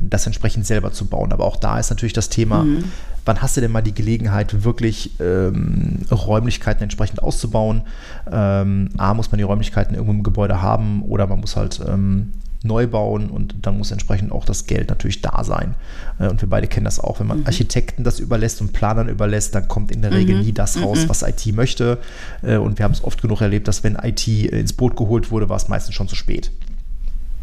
[0.00, 1.32] das entsprechend selber zu bauen.
[1.32, 2.84] Aber auch da ist natürlich das Thema, mhm.
[3.24, 7.82] wann hast du denn mal die Gelegenheit, wirklich ähm, Räumlichkeiten entsprechend auszubauen?
[8.30, 12.32] Ähm, A, muss man die Räumlichkeiten irgendwo im Gebäude haben oder man muss halt ähm,
[12.62, 15.74] neu bauen und dann muss entsprechend auch das Geld natürlich da sein.
[16.18, 17.46] Äh, und wir beide kennen das auch, wenn man mhm.
[17.46, 20.42] Architekten das überlässt und Planern überlässt, dann kommt in der Regel mhm.
[20.42, 21.08] nie das raus, mhm.
[21.08, 21.98] was IT möchte.
[22.42, 25.48] Äh, und wir haben es oft genug erlebt, dass wenn IT ins Boot geholt wurde,
[25.48, 26.50] war es meistens schon zu spät.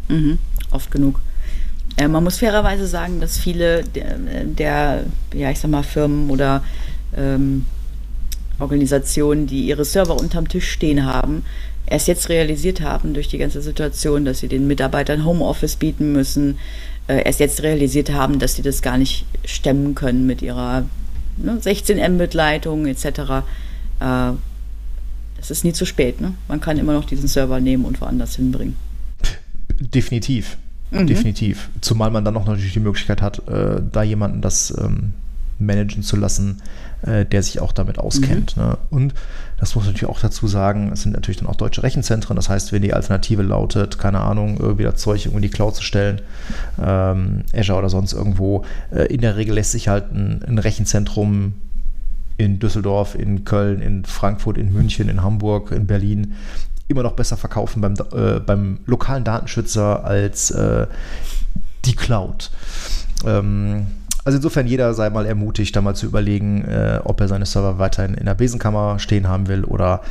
[0.08, 0.38] Mhm.
[0.70, 1.20] Oft genug.
[1.96, 6.62] Äh, man muss fairerweise sagen, dass viele der, der ja, ich sag mal, Firmen oder
[7.16, 7.64] ähm,
[8.58, 11.44] Organisationen, die ihre Server unterm Tisch stehen haben,
[11.86, 16.58] erst jetzt realisiert haben durch die ganze Situation, dass sie den Mitarbeitern Homeoffice bieten müssen,
[17.08, 20.84] äh, erst jetzt realisiert haben, dass sie das gar nicht stemmen können mit ihrer
[21.36, 23.06] ne, 16 Mbit-Leitung etc.
[24.00, 24.32] Äh,
[25.38, 26.20] es ist nie zu spät.
[26.20, 26.34] Ne?
[26.48, 28.76] Man kann immer noch diesen Server nehmen und woanders hinbringen.
[29.78, 30.56] Definitiv.
[30.90, 31.06] Mhm.
[31.06, 31.68] Definitiv.
[31.80, 35.12] Zumal man dann noch natürlich die Möglichkeit hat, äh, da jemanden das ähm,
[35.58, 36.62] managen zu lassen,
[37.02, 38.56] äh, der sich auch damit auskennt.
[38.56, 38.62] Mhm.
[38.62, 38.78] Ne?
[38.90, 39.14] Und
[39.58, 42.36] das muss natürlich auch dazu sagen, es sind natürlich dann auch deutsche Rechenzentren.
[42.36, 45.74] Das heißt, wenn die Alternative lautet, keine Ahnung, irgendwie das Zeug irgendwo in die Cloud
[45.74, 46.20] zu stellen,
[46.82, 51.54] ähm, Azure oder sonst irgendwo, äh, in der Regel lässt sich halt ein, ein Rechenzentrum
[52.36, 56.34] in Düsseldorf, in Köln, in Frankfurt, in München, in Hamburg, in Berlin
[56.88, 60.86] immer noch besser verkaufen beim, äh, beim lokalen Datenschützer als äh,
[61.84, 62.50] die Cloud.
[63.24, 63.86] Ähm,
[64.26, 67.78] also insofern jeder sei mal ermutigt, da mal zu überlegen, äh, ob er seine Server
[67.78, 70.02] weiterhin in der Besenkammer stehen haben will oder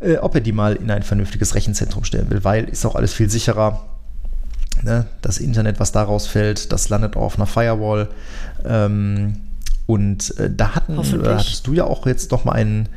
[0.00, 3.14] äh, ob er die mal in ein vernünftiges Rechenzentrum stellen will, weil ist auch alles
[3.14, 3.84] viel sicherer.
[4.82, 5.06] Ne?
[5.20, 8.08] Das Internet, was daraus fällt, das landet auch auf einer Firewall.
[8.64, 9.36] Ähm,
[9.86, 12.88] und äh, da hatten, hattest du ja auch jetzt noch mal ein,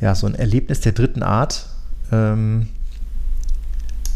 [0.00, 1.66] ja, so ein Erlebnis der dritten Art
[2.12, 2.68] ähm,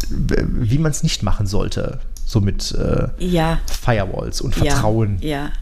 [0.08, 2.00] wie man es nicht machen sollte.
[2.26, 3.58] So mit äh, ja.
[3.66, 5.18] Firewalls und Vertrauen.
[5.20, 5.52] Ja, ja.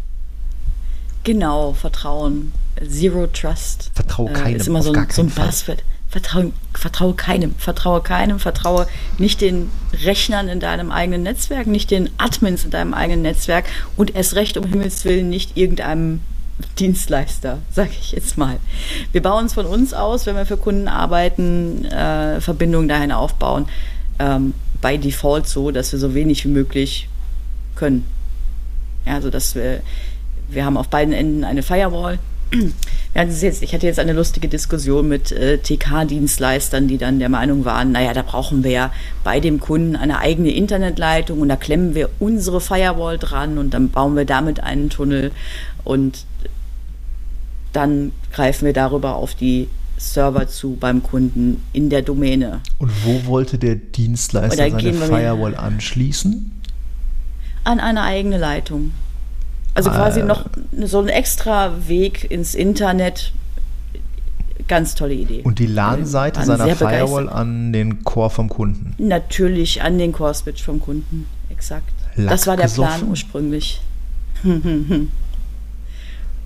[1.24, 2.52] Genau, Vertrauen.
[2.86, 3.90] Zero Trust.
[3.94, 4.54] Vertraue äh, keinem.
[4.54, 5.84] Äh, ist immer so ein, so ein Buzzword.
[6.08, 9.70] Vertraue, vertraue keinem, vertraue keinem, vertraue nicht den
[10.04, 13.64] Rechnern in deinem eigenen Netzwerk, nicht den Admins in deinem eigenen Netzwerk
[13.96, 16.20] und erst recht um Himmels Willen nicht irgendeinem
[16.78, 18.58] Dienstleister, sage ich jetzt mal.
[19.12, 23.66] Wir bauen es von uns aus, wenn wir für Kunden arbeiten, äh, Verbindungen dahin aufbauen,
[24.18, 24.52] ähm,
[24.82, 27.08] bei Default so, dass wir so wenig wie möglich
[27.74, 28.06] können.
[29.06, 29.80] Ja, also dass wir,
[30.54, 32.18] wir haben auf beiden Enden eine Firewall.
[33.14, 37.92] Jetzt, ich hatte jetzt eine lustige Diskussion mit äh, TK-Dienstleistern, die dann der Meinung waren,
[37.92, 38.92] naja, da brauchen wir ja
[39.22, 43.90] bei dem Kunden eine eigene Internetleitung und da klemmen wir unsere Firewall dran und dann
[43.90, 45.30] bauen wir damit einen Tunnel
[45.84, 46.24] und
[47.74, 52.60] dann greifen wir darüber auf die Server zu beim Kunden in der Domäne.
[52.78, 56.50] Und wo wollte der Dienstleister seine Firewall anschließen?
[57.64, 58.92] An eine eigene Leitung.
[59.74, 60.46] Also quasi noch
[60.84, 63.32] so ein extra Weg ins Internet
[64.68, 65.42] ganz tolle Idee.
[65.42, 68.94] Und die LAN-Seite seiner Firewall an den Core vom Kunden.
[68.98, 71.26] Natürlich an den Core-Switch vom Kunden.
[71.50, 71.92] Exakt.
[72.16, 73.08] Lack das war der Plan gesoffen.
[73.10, 73.82] ursprünglich.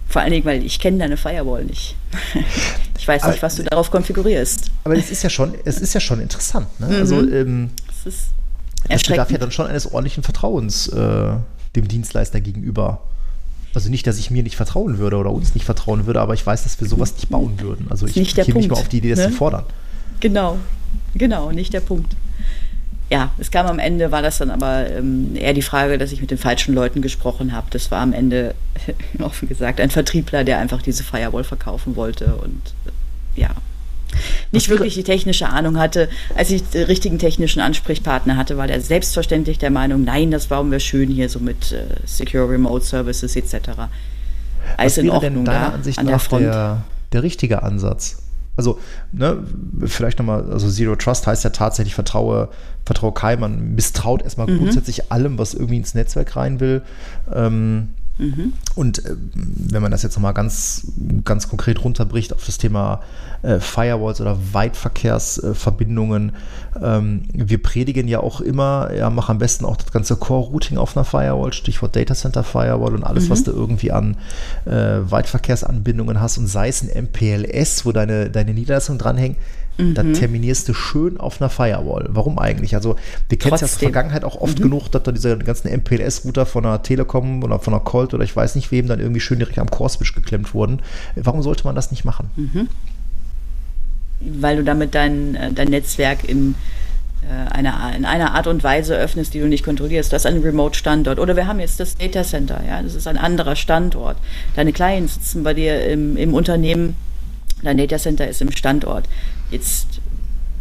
[0.08, 1.96] Vor allen Dingen, weil ich kenne deine Firewall nicht.
[2.98, 4.70] Ich weiß nicht, Aber- was du darauf konfigurierst.
[4.82, 6.66] Aber es ist ja schon, es ist ja schon interessant.
[6.80, 6.88] Ne?
[6.88, 8.28] Also ähm, Das ist
[8.88, 11.34] das bedarf ja dann schon eines ordentlichen Vertrauens äh,
[11.76, 13.02] dem Dienstleister gegenüber.
[13.76, 16.46] Also nicht, dass ich mir nicht vertrauen würde oder uns nicht vertrauen würde, aber ich
[16.46, 17.88] weiß, dass wir sowas nicht bauen würden.
[17.90, 19.24] Also ich nicht der käme nicht mal auf die Idee, das ne?
[19.26, 19.64] zu fordern.
[20.20, 20.56] Genau,
[21.14, 22.16] genau, nicht der Punkt.
[23.10, 26.22] Ja, es kam am Ende, war das dann aber ähm, eher die Frage, dass ich
[26.22, 27.66] mit den falschen Leuten gesprochen habe.
[27.68, 28.54] Das war am Ende,
[29.18, 33.50] offen gesagt, ein Vertriebler, der einfach diese Firewall verkaufen wollte und äh, ja,
[34.52, 36.08] nicht wirklich die technische Ahnung hatte.
[36.34, 40.70] Als ich den richtigen technischen Ansprechpartner hatte, war der selbstverständlich der Meinung, nein, das bauen
[40.70, 43.52] wir schön hier so mit äh, Secure Remote Services etc.
[43.76, 43.88] Was
[44.76, 46.42] Alles in wäre denn Ordnung deiner da Ansicht an der nach Front.
[46.42, 48.22] der, der richtige Ansatz?
[48.58, 48.78] Also,
[49.12, 49.44] ne,
[49.84, 52.48] vielleicht nochmal, also Zero Trust heißt ja tatsächlich, vertraue,
[52.86, 54.58] vertraue keinem, man misstraut erstmal Mhm.
[54.58, 56.80] grundsätzlich allem, was irgendwie ins Netzwerk rein will.
[57.34, 58.54] Ähm, Mhm.
[58.74, 60.86] Und äh, wenn man das jetzt nochmal ganz,
[61.24, 63.00] ganz konkret runterbricht auf das Thema
[63.42, 66.32] äh, Firewalls oder Weitverkehrsverbindungen,
[66.82, 70.96] ähm, wir predigen ja auch immer, ja, mach am besten auch das ganze Core-Routing auf
[70.96, 74.16] einer Firewall, Stichwort Data Center Firewall und alles, was du irgendwie an
[74.64, 79.36] äh, Weitverkehrsanbindungen hast und sei es ein MPLS, wo deine, deine Niederlassung dranhängt,
[79.78, 82.06] da terminierst du schön auf einer Firewall.
[82.08, 82.74] Warum eigentlich?
[82.74, 82.96] Also,
[83.28, 83.90] wir kennen es ja aus der.
[83.90, 87.84] Vergangenheit auch oft genug, dass da diese ganzen MPLS-Router von einer Telekom oder von einer
[88.06, 90.80] Colt oder ich weiß nicht wem dann irgendwie schön direkt am Core-Switch geklemmt wurden.
[91.16, 92.30] Warum sollte man das nicht machen?
[94.20, 96.54] weil du damit dein, äh, dein Netzwerk in,
[97.22, 100.10] äh, einer, in einer Art und Weise öffnest, die du nicht kontrollierst.
[100.10, 101.18] Das ist ein Remote-Standort.
[101.18, 104.16] Oder wir haben jetzt das Data Center, ja, das ist ein anderer Standort.
[104.54, 106.96] Deine Clients sitzen bei dir im, im Unternehmen,
[107.62, 109.06] dein Data Center ist im Standort.
[109.50, 110.00] Jetzt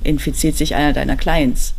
[0.04, 1.74] infiziert sich einer deiner Clients.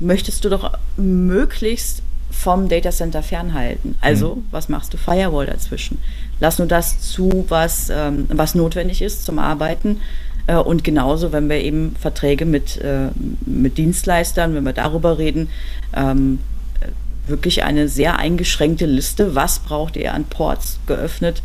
[0.00, 3.96] Möchtest du doch möglichst vom Data Center fernhalten.
[4.00, 4.96] Also, was machst du?
[4.96, 5.98] Firewall dazwischen.
[6.40, 10.00] Lass nur das zu, was, ähm, was notwendig ist zum Arbeiten.
[10.46, 13.08] Äh, und genauso, wenn wir eben Verträge mit, äh,
[13.46, 15.48] mit Dienstleistern, wenn wir darüber reden,
[15.94, 16.40] ähm,
[16.80, 21.42] äh, wirklich eine sehr eingeschränkte Liste, was braucht ihr an Ports geöffnet,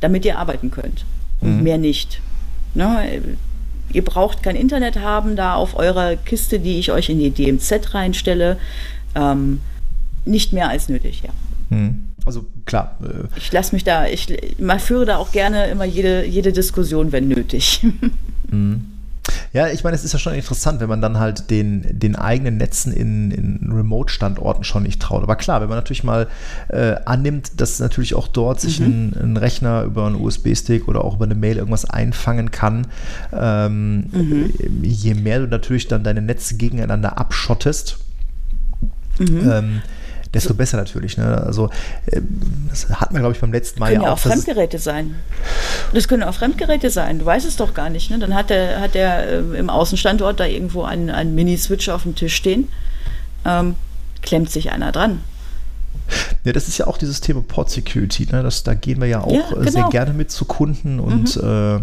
[0.00, 1.04] damit ihr arbeiten könnt.
[1.40, 2.20] Und mehr nicht.
[2.74, 3.22] Ne?
[3.92, 7.94] Ihr braucht kein Internet haben da auf eurer Kiste, die ich euch in die DMZ
[7.94, 8.58] reinstelle.
[9.14, 9.60] Ähm,
[10.30, 11.30] nicht mehr als nötig, ja.
[11.70, 12.06] Hm.
[12.26, 14.28] Also klar, äh, Ich lasse mich da, ich
[14.58, 17.86] man führe da auch gerne immer jede, jede Diskussion, wenn nötig.
[19.52, 22.56] Ja, ich meine, es ist ja schon interessant, wenn man dann halt den, den eigenen
[22.56, 25.22] Netzen in, in Remote-Standorten schon nicht traut.
[25.22, 26.28] Aber klar, wenn man natürlich mal
[26.68, 31.16] äh, annimmt, dass natürlich auch dort sich ein, ein Rechner über einen USB-Stick oder auch
[31.16, 32.86] über eine Mail irgendwas einfangen kann,
[33.32, 34.06] ähm,
[34.82, 37.98] je mehr du natürlich dann deine Netze gegeneinander abschottest,
[39.20, 39.82] ähm,
[40.34, 41.16] desto besser natürlich.
[41.16, 41.24] Ne?
[41.44, 41.70] Also,
[42.12, 42.28] ähm,
[42.70, 44.18] das hat man, glaube ich, beim letzten Mal können ja ja auch.
[44.18, 45.14] auch dass es- Fremdgeräte sein.
[45.92, 47.18] Das können auch Fremdgeräte sein.
[47.18, 48.10] Du weißt es doch gar nicht.
[48.10, 48.18] Ne?
[48.18, 52.14] Dann hat der, hat der äh, im Außenstandort da irgendwo einen, einen Mini-Switch auf dem
[52.14, 52.68] Tisch stehen.
[53.44, 53.74] Ähm,
[54.22, 55.20] klemmt sich einer dran.
[56.44, 58.26] Ja, das ist ja auch dieses Thema Port Security.
[58.30, 58.42] Ne?
[58.42, 59.88] Das, da gehen wir ja auch Ja, äh, sehr genau.
[59.90, 61.76] gerne mit zu Kunden und äh,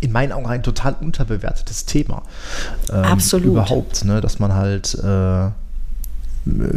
[0.00, 2.22] in meinen Augen ein total unterbewertetes Thema.
[2.90, 3.46] Ähm, Absolut.
[3.48, 4.20] Überhaupt, ne?
[4.20, 5.50] dass man halt äh,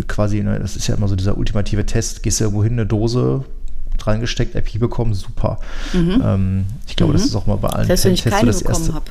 [0.07, 2.85] quasi, ne, das ist ja immer so dieser ultimative Test, gehst du irgendwo hin, eine
[2.85, 3.43] Dose
[4.03, 5.59] reingesteckt, IP bekommen, super.
[5.93, 8.93] Ähm, ich glaube, das ist auch mal bei allen Selbst wenn ich keine das bekommen
[8.95, 9.05] habe.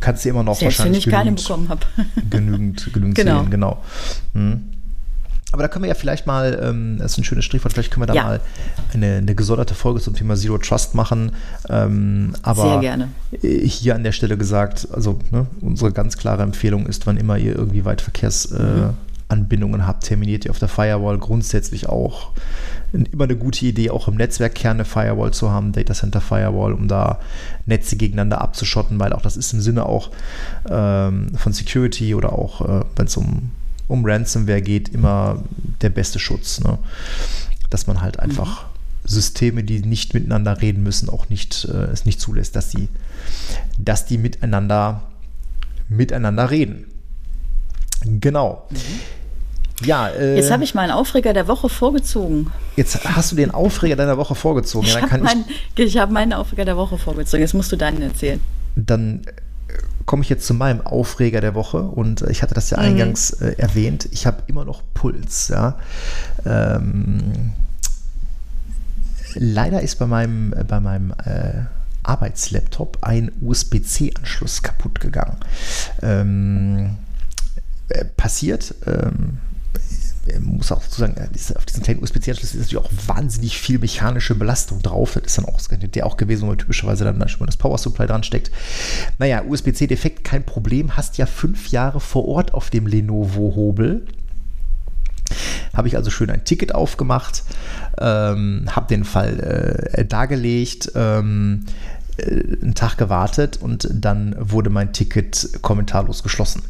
[0.00, 1.80] Kannst du immer noch Selbst wenn wahrscheinlich ich keine genügend- bekommen habe.
[2.30, 3.40] genügend, genügend Genau.
[3.42, 3.82] sehen, genau.
[4.34, 4.60] Mhm.
[5.52, 8.02] Aber da können wir ja vielleicht mal, ähm, das ist ein schönes Strichwort, vielleicht können
[8.02, 8.22] wir da Ja.
[8.22, 8.40] mal
[8.94, 11.32] eine, eine gesonderte Folge zum Thema Zero Trust machen.
[11.68, 13.08] Ähm, aber Sehr gerne.
[13.42, 17.36] äh, hier an der Stelle gesagt, also ne, unsere ganz klare Empfehlung ist, wann immer
[17.36, 21.18] ihr irgendwie Weitverkehrsanbindungen äh, Anbindungen habt, terminiert ihr auf der Firewall.
[21.18, 22.32] Grundsätzlich auch
[22.92, 26.88] immer eine gute Idee, auch im Netzwerkkern eine Firewall zu haben, Data Center Firewall, um
[26.88, 27.20] da
[27.66, 30.10] Netze gegeneinander abzuschotten, weil auch das ist im Sinne auch
[30.68, 33.50] ähm, von Security oder auch, äh, wenn es um,
[33.88, 35.42] um Ransomware geht, immer
[35.82, 36.60] der beste Schutz.
[36.60, 36.78] Ne?
[37.70, 38.66] Dass man halt einfach
[39.04, 42.88] Systeme, die nicht miteinander reden müssen, auch nicht, äh, es nicht zulässt, dass die,
[43.78, 45.02] dass die miteinander,
[45.88, 46.86] miteinander reden.
[48.04, 48.66] Genau.
[49.82, 52.50] Ja, äh, Jetzt habe ich meinen Aufreger der Woche vorgezogen.
[52.76, 54.86] jetzt hast du den Aufreger deiner Woche vorgezogen.
[54.86, 55.44] Ja, Ich dann habe
[55.76, 57.40] ich hab meinen Aufreger der Woche vorgezogen.
[57.42, 58.40] Jetzt musst du deinen erzählen.
[58.76, 59.32] dann äh,
[60.06, 63.30] komme ich jetzt zu meinem Aufreger der Woche und äh, ich hatte das ja eingangs
[63.30, 64.08] äh, erwähnt.
[64.12, 65.48] Ich habe immer noch Puls.
[65.48, 65.78] Ja.
[66.44, 67.52] Ähm,
[69.34, 71.62] leider ist bei meinem, äh, bei meinem äh,
[72.02, 75.36] Arbeitslaptop ein USB-C-Anschluss kaputt gegangen.
[76.02, 76.96] Ähm,
[77.88, 78.74] äh, passiert.
[78.86, 79.38] Ähm,
[80.38, 81.14] muss auch dazu sagen,
[81.56, 85.14] auf diesen kleinen USB-C-Anschluss ist natürlich auch wahnsinnig viel mechanische Belastung drauf.
[85.14, 88.06] Das ist dann auch der auch gewesen, man typischerweise dann schon mal das Power Supply
[88.06, 88.50] dran steckt.
[89.18, 90.96] Naja, USB-C-Defekt, kein Problem.
[90.96, 94.06] Hast ja fünf Jahre vor Ort auf dem Lenovo-Hobel.
[95.74, 97.44] Habe ich also schön ein Ticket aufgemacht,
[97.98, 101.66] ähm, habe den Fall äh, dargelegt, ähm,
[102.16, 106.62] äh, einen Tag gewartet und dann wurde mein Ticket kommentarlos geschlossen.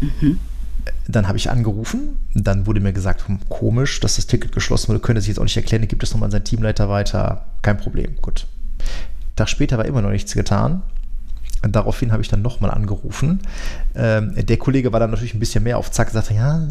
[0.00, 0.38] Mhm.
[1.08, 5.00] Dann habe ich angerufen, dann wurde mir gesagt, hm, komisch, dass das Ticket geschlossen wurde,
[5.00, 8.16] könnte sich jetzt auch nicht erklären, gibt es nochmal an seinen Teamleiter weiter, kein Problem,
[8.22, 8.46] gut.
[9.36, 10.82] Tag später war immer noch nichts getan.
[11.62, 13.40] Daraufhin habe ich dann nochmal angerufen.
[13.94, 16.66] Ähm, der Kollege war dann natürlich ein bisschen mehr auf Zack, sagte, ja,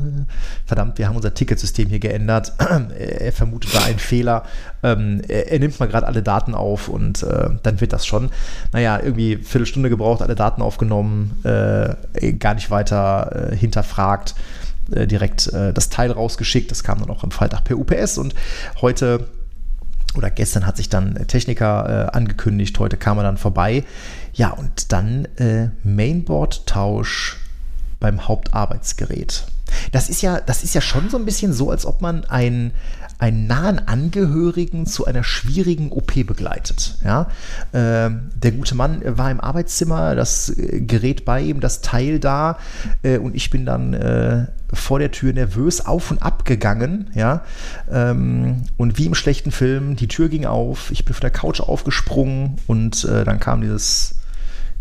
[0.66, 2.54] verdammt, wir haben unser Ticketsystem hier geändert.
[2.98, 4.44] er vermutet da einen Fehler.
[4.84, 8.30] Ähm, er, er, nimmt mal gerade alle Daten auf und äh, dann wird das schon.
[8.72, 14.36] Naja, irgendwie Viertelstunde gebraucht, alle Daten aufgenommen, äh, gar nicht weiter äh, hinterfragt,
[14.92, 16.72] äh, direkt äh, das Teil rausgeschickt.
[16.72, 18.36] Das kam dann auch am Freitag per UPS und
[18.82, 19.28] heute
[20.18, 23.84] oder gestern hat sich dann Techniker äh, angekündigt, heute kam er dann vorbei.
[24.36, 27.38] Ja, und dann äh, Mainboard-Tausch
[28.02, 29.46] beim Hauptarbeitsgerät.
[29.94, 32.72] Das ist ja, das ist ja schon so ein bisschen so, als ob man ein,
[33.18, 36.98] einen nahen Angehörigen zu einer schwierigen OP begleitet.
[37.04, 37.30] Ja?
[37.72, 42.60] Äh, der gute Mann war im Arbeitszimmer, das äh, Gerät bei ihm, das Teil da
[43.04, 47.10] äh, und ich bin dann äh, vor der Tür nervös auf und ab gegangen.
[47.16, 47.46] Ja?
[47.90, 51.62] Ähm, und wie im schlechten Film, die Tür ging auf, ich bin von der Couch
[51.62, 54.16] aufgesprungen und äh, dann kam dieses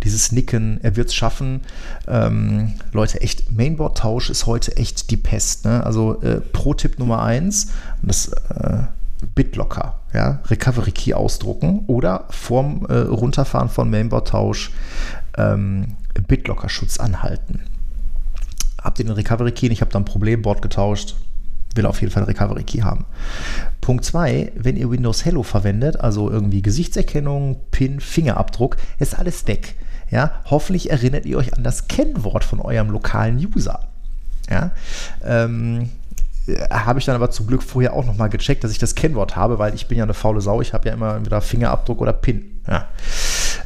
[0.02, 1.62] dieses Nicken, er wird es schaffen.
[2.06, 5.64] Ähm, Leute, echt, Mainboard-Tausch ist heute echt die Pest.
[5.64, 5.84] Ne?
[5.84, 7.72] Also äh, Pro-Tipp Nummer eins,
[8.02, 8.82] das äh,
[9.34, 14.70] BitLocker, ja, Recovery Key ausdrucken oder vorm äh, Runterfahren von Mainboard-Tausch
[15.38, 17.60] ähm, BitLocker-Schutz anhalten.
[18.82, 19.68] Habt ihr den Recovery Key?
[19.68, 21.16] Ich habe da ein Problem, Board getauscht,
[21.74, 23.06] will auf jeden Fall Recovery Key haben.
[23.80, 29.76] Punkt 2, wenn ihr Windows Hello verwendet, also irgendwie Gesichtserkennung, PIN, Fingerabdruck, ist alles weg.
[30.14, 33.80] Ja, hoffentlich erinnert ihr euch an das Kennwort von eurem lokalen User.
[34.48, 34.70] Ja,
[35.24, 35.90] ähm,
[36.70, 39.58] habe ich dann aber zum Glück vorher auch nochmal gecheckt, dass ich das Kennwort habe,
[39.58, 40.60] weil ich bin ja eine faule Sau.
[40.60, 42.44] Ich habe ja immer entweder Fingerabdruck oder PIN.
[42.68, 42.86] Ja.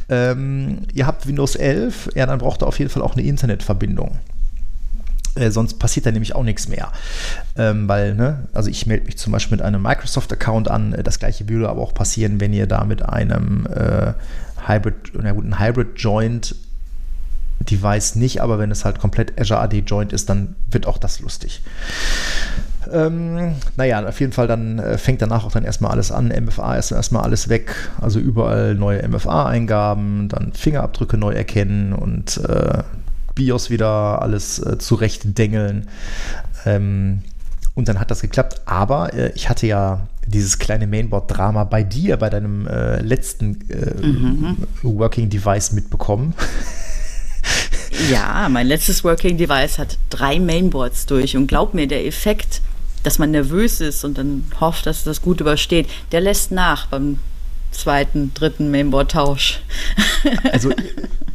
[0.09, 4.17] Ähm, ihr habt Windows 11, ja, dann braucht ihr auf jeden Fall auch eine Internetverbindung.
[5.35, 6.93] Äh, sonst passiert da nämlich auch nichts mehr.
[7.59, 10.97] Ähm, weil, ne, also ich melde mich zum Beispiel mit einem Microsoft-Account an.
[11.05, 14.15] Das gleiche würde aber auch passieren, wenn ihr da mit einem äh,
[14.67, 16.55] Hybrid, na gut, ein Hybrid Joint
[17.61, 21.21] Device nicht, aber wenn es halt komplett Azure AD Joint ist, dann wird auch das
[21.21, 21.63] lustig.
[22.91, 26.29] Ähm, naja, auf jeden Fall dann äh, fängt danach auch dann erstmal alles an.
[26.29, 32.83] MFA ist erstmal alles weg, also überall neue MFA-Eingaben, dann Fingerabdrücke neu erkennen und äh,
[33.35, 35.89] BIOS wieder alles äh, zurechtdengeln.
[36.65, 37.23] Ähm,
[37.75, 38.63] und dann hat das geklappt.
[38.67, 44.07] Aber äh, ich hatte ja dieses kleine Mainboard-Drama bei dir, bei deinem äh, letzten äh,
[44.07, 44.57] mhm.
[44.83, 46.35] Working Device mitbekommen.
[48.11, 52.61] Ja, mein letztes Working Device hat drei Mainboards durch und glaub mir, der Effekt,
[53.03, 57.19] dass man nervös ist und dann hofft, dass das gut übersteht, der lässt nach beim
[57.71, 59.61] zweiten, dritten Mainboard-Tausch.
[60.53, 60.73] Also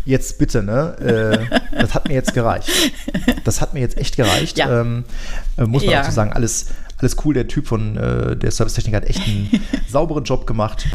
[0.05, 1.47] jetzt bitte, ne?
[1.71, 2.69] Äh, das hat mir jetzt gereicht.
[3.43, 4.57] Das hat mir jetzt echt gereicht.
[4.57, 4.81] Ja.
[4.81, 5.05] Ähm,
[5.57, 6.01] äh, muss man ja.
[6.01, 6.67] dazu sagen, alles,
[6.97, 7.33] alles cool.
[7.33, 9.49] Der Typ von äh, der Servicetechnik hat echt einen
[9.87, 10.87] sauberen Job gemacht.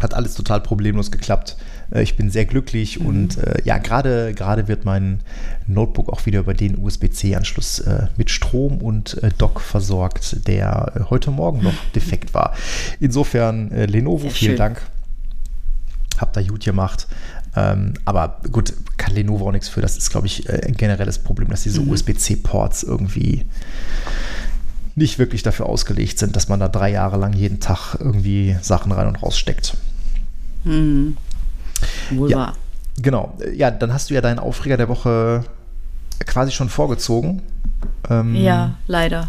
[0.00, 1.56] Hat alles total problemlos geklappt.
[1.90, 3.06] Äh, ich bin sehr glücklich mhm.
[3.06, 5.20] und äh, ja, gerade gerade wird mein
[5.66, 11.30] Notebook auch wieder über den USB-C-Anschluss äh, mit Strom und äh, Dock versorgt, der heute
[11.30, 12.54] Morgen noch defekt war.
[13.00, 14.58] Insofern, Lenovo, sehr vielen schön.
[14.58, 14.82] Dank.
[16.18, 17.08] Habt da gut gemacht.
[17.54, 19.80] Ähm, aber gut, kann Lenovo auch nichts für.
[19.80, 21.90] Das ist, glaube ich, ein generelles Problem, dass diese mhm.
[21.90, 23.46] USB-C-Ports irgendwie
[24.96, 28.90] nicht wirklich dafür ausgelegt sind, dass man da drei Jahre lang jeden Tag irgendwie Sachen
[28.92, 29.76] rein und raus steckt.
[30.64, 31.16] Mhm.
[32.10, 32.56] Wohl ja, wahr.
[33.00, 33.36] Genau.
[33.54, 35.44] Ja, dann hast du ja deinen Aufreger der Woche
[36.24, 37.42] quasi schon vorgezogen.
[38.08, 39.28] Ähm, ja, leider.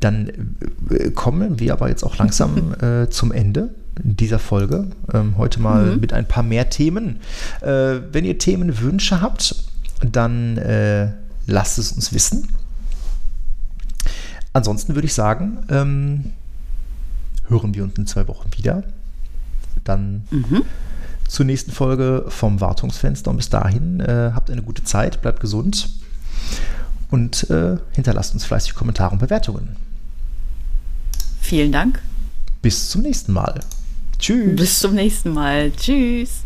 [0.00, 0.56] Dann
[0.90, 4.88] äh, kommen wir aber jetzt auch langsam äh, zum Ende dieser Folge.
[5.14, 6.00] Ähm, heute mal mhm.
[6.00, 7.20] mit ein paar mehr Themen.
[7.62, 9.54] Äh, wenn ihr Themenwünsche habt,
[10.02, 11.12] dann äh,
[11.46, 12.48] lasst es uns wissen.
[14.56, 16.32] Ansonsten würde ich sagen, ähm,
[17.48, 18.84] hören wir uns in zwei Wochen wieder.
[19.84, 20.62] Dann mhm.
[21.28, 23.30] zur nächsten Folge vom Wartungsfenster.
[23.30, 25.90] Und bis dahin äh, habt eine gute Zeit, bleibt gesund
[27.10, 29.76] und äh, hinterlasst uns fleißig Kommentare und Bewertungen.
[31.42, 32.00] Vielen Dank.
[32.62, 33.60] Bis zum nächsten Mal.
[34.18, 34.56] Tschüss.
[34.56, 35.70] Bis zum nächsten Mal.
[35.72, 36.45] Tschüss.